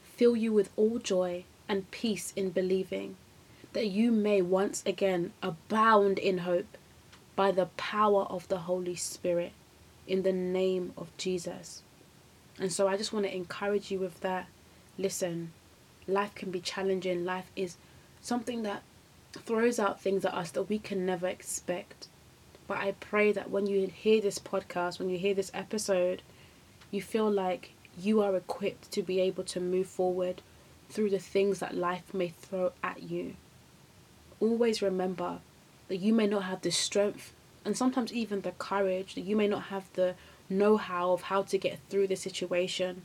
fill 0.01 0.37
you 0.37 0.53
with 0.53 0.69
all 0.77 0.97
joy 0.97 1.43
and 1.67 1.91
peace 1.91 2.31
in 2.35 2.51
believing 2.51 3.17
that 3.73 3.87
you 3.87 4.11
may 4.11 4.41
once 4.41 4.81
again 4.85 5.33
abound 5.43 6.17
in 6.17 6.39
hope 6.39 6.77
by 7.35 7.51
the 7.51 7.67
power 7.77 8.23
of 8.23 8.47
the 8.47 8.59
Holy 8.59 8.95
Spirit 8.95 9.51
in 10.09 10.23
the 10.23 10.33
name 10.33 10.91
of 10.97 11.15
Jesus. 11.17 11.83
And 12.59 12.73
so 12.73 12.87
I 12.87 12.97
just 12.97 13.13
want 13.13 13.25
to 13.25 13.33
encourage 13.35 13.91
you 13.91 13.99
with 13.99 14.19
that. 14.21 14.47
Listen, 14.97 15.53
life 16.07 16.33
can 16.35 16.51
be 16.51 16.59
challenging. 16.59 17.23
Life 17.23 17.49
is 17.55 17.77
something 18.19 18.63
that 18.63 18.81
throws 19.33 19.79
out 19.79 20.01
things 20.01 20.25
at 20.25 20.33
us 20.33 20.51
that 20.51 20.63
we 20.63 20.79
can 20.79 21.05
never 21.05 21.27
expect. 21.27 22.07
But 22.67 22.79
I 22.79 22.93
pray 22.99 23.31
that 23.31 23.51
when 23.51 23.67
you 23.67 23.87
hear 23.87 24.19
this 24.19 24.39
podcast, 24.39 24.99
when 24.99 25.09
you 25.09 25.17
hear 25.17 25.35
this 25.35 25.51
episode, 25.53 26.23
you 26.91 27.01
feel 27.01 27.29
like 27.29 27.71
you 27.97 28.21
are 28.21 28.35
equipped 28.35 28.91
to 28.91 29.03
be 29.03 29.19
able 29.21 29.43
to 29.43 29.59
move 29.59 29.87
forward 29.87 30.41
through 30.89 31.11
the 31.11 31.19
things 31.19 31.59
that 31.59 31.75
life 31.75 32.13
may 32.13 32.29
throw 32.29 32.71
at 32.83 33.03
you. 33.03 33.35
always 34.39 34.81
remember 34.81 35.39
that 35.87 35.97
you 35.97 36.13
may 36.13 36.25
not 36.25 36.43
have 36.43 36.61
the 36.61 36.71
strength 36.71 37.33
and 37.69 37.77
sometimes 37.77 38.11
even 38.11 38.41
the 38.41 38.51
courage, 38.53 39.13
that 39.13 39.21
you 39.21 39.35
may 39.35 39.47
not 39.47 39.65
have 39.65 39.93
the 39.93 40.15
know 40.49 40.75
how 40.75 41.11
of 41.11 41.21
how 41.21 41.43
to 41.43 41.55
get 41.55 41.77
through 41.87 42.07
the 42.07 42.15
situation, 42.15 43.03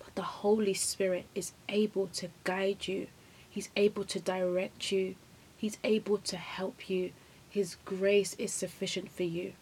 but 0.00 0.12
the 0.16 0.22
Holy 0.22 0.74
Spirit 0.74 1.26
is 1.36 1.52
able 1.68 2.08
to 2.08 2.28
guide 2.42 2.88
you, 2.88 3.06
He's 3.48 3.68
able 3.76 4.02
to 4.06 4.18
direct 4.18 4.90
you, 4.90 5.14
He's 5.56 5.78
able 5.84 6.18
to 6.18 6.36
help 6.36 6.90
you. 6.90 7.12
His 7.48 7.76
grace 7.84 8.34
is 8.40 8.52
sufficient 8.52 9.08
for 9.08 9.22
you. 9.22 9.52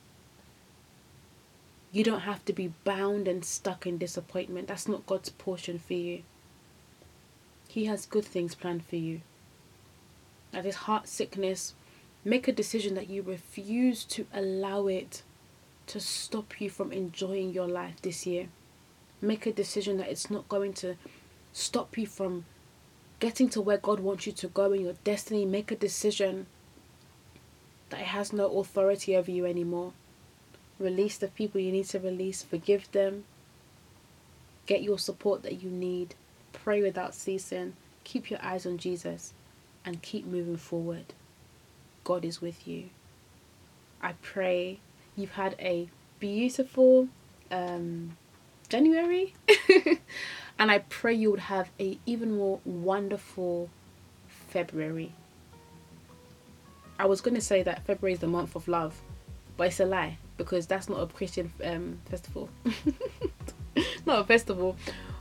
You 1.93 2.03
don't 2.03 2.21
have 2.21 2.43
to 2.47 2.55
be 2.55 2.73
bound 2.85 3.29
and 3.29 3.45
stuck 3.45 3.87
in 3.87 3.99
disappointment. 3.99 4.69
That's 4.69 4.89
not 4.89 5.05
God's 5.05 5.29
portion 5.29 5.79
for 5.79 5.93
you. 5.93 6.23
He 7.69 7.85
has 7.85 8.07
good 8.07 8.25
things 8.25 8.55
planned 8.55 8.87
for 8.87 8.97
you. 8.97 9.21
That 10.53 10.65
is 10.65 10.77
heart 10.77 11.09
sickness. 11.09 11.75
Make 12.25 12.49
a 12.49 12.53
decision 12.53 12.95
that 12.95 13.09
you 13.09 13.23
refuse 13.23 14.05
to 14.05 14.27
allow 14.33 14.87
it 14.89 15.23
to 15.87 16.01
stop 16.01 16.61
you 16.61 16.69
from 16.69 16.93
enjoying 16.93 17.53
your 17.53 17.67
life 17.67 18.03
this 18.03 18.27
year. 18.27 18.49
Make 19.23 19.47
a 19.47 19.53
decision 19.53 19.97
that 19.99 20.09
it's 20.09 20.31
not 20.31 20.49
going 20.49 20.75
to 20.75 20.97
stop 21.53 21.97
you 21.97 22.07
from 22.07 22.45
getting 23.21 23.49
to 23.51 23.61
where 23.61 23.79
God 23.79 24.01
wants 24.01 24.27
you 24.27 24.33
to 24.33 24.49
go 24.49 24.73
in 24.73 24.83
your 24.83 24.95
destiny. 25.05 25.45
Make 25.45 25.71
a 25.71 25.77
decision 25.77 26.47
that 27.89 28.01
it 28.01 28.07
has 28.07 28.33
no 28.33 28.59
authority 28.59 29.17
over 29.17 29.31
you 29.31 29.47
anymore. 29.47 29.93
Release 30.79 31.19
the 31.19 31.29
people 31.29 31.61
you 31.61 31.73
need 31.73 31.87
to 31.87 32.01
release, 32.01 32.43
forgive 32.43 32.91
them, 32.93 33.25
get 34.67 34.83
your 34.83 34.99
support 34.99 35.43
that 35.43 35.63
you 35.63 35.69
need, 35.71 36.15
pray 36.53 36.81
without 36.83 37.15
ceasing, 37.15 37.75
keep 38.05 38.31
your 38.31 38.43
eyes 38.43 38.65
on 38.65 38.79
Jesus, 38.79 39.35
and 39.85 40.01
keep 40.01 40.25
moving 40.27 40.57
forward. 40.57 41.13
God 42.05 42.25
is 42.25 42.41
with 42.41 42.67
you. 42.67 42.91
I 44.03 44.15
pray 44.23 44.81
you've 45.17 45.33
had 45.33 45.57
a 45.59 45.89
beautiful 46.19 47.09
um, 47.51 48.17
January, 48.69 49.35
and 50.59 50.71
I 50.71 50.79
pray 50.79 51.15
you 51.15 51.31
would 51.31 51.41
have 51.41 51.71
a 51.79 51.99
even 52.07 52.37
more 52.37 52.61
wonderful 52.65 53.69
February. 54.49 55.13
I 56.99 57.07
was 57.07 57.21
going 57.21 57.35
to 57.35 57.41
say 57.41 57.63
that 57.63 57.85
February 57.85 58.15
is 58.15 58.21
the 58.21 58.27
month 58.27 58.55
of 58.55 58.69
love, 58.69 59.01
but 59.57 59.69
it's 59.69 59.81
a 59.81 59.87
lie 59.87 60.19
because 60.37 60.67
that's 60.67 60.89
not 60.89 61.01
a 61.01 61.07
Christian 61.07 61.53
um, 61.65 61.99
festival. 62.07 62.49
not 64.07 64.21
a 64.21 64.25
festival, 64.25 64.77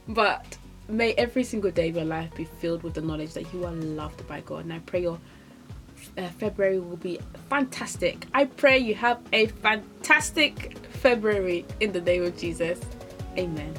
but 0.07 0.57
may 0.87 1.13
every 1.13 1.43
single 1.43 1.71
day 1.71 1.89
of 1.89 1.95
your 1.95 2.05
life 2.05 2.33
be 2.35 2.45
filled 2.45 2.83
with 2.83 2.93
the 2.95 3.01
knowledge 3.01 3.33
that 3.33 3.53
you 3.53 3.65
are 3.65 3.71
loved 3.71 4.27
by 4.27 4.41
God. 4.41 4.63
And 4.63 4.73
I 4.73 4.79
pray 4.79 5.01
your 5.01 5.19
uh, 6.17 6.27
February 6.39 6.79
will 6.79 6.97
be 6.97 7.19
fantastic. 7.49 8.25
I 8.33 8.45
pray 8.45 8.77
you 8.77 8.95
have 8.95 9.19
a 9.33 9.47
fantastic 9.47 10.77
February 10.91 11.65
in 11.79 11.91
the 11.91 12.01
name 12.01 12.23
of 12.23 12.37
Jesus. 12.37 12.79
Amen. 13.37 13.73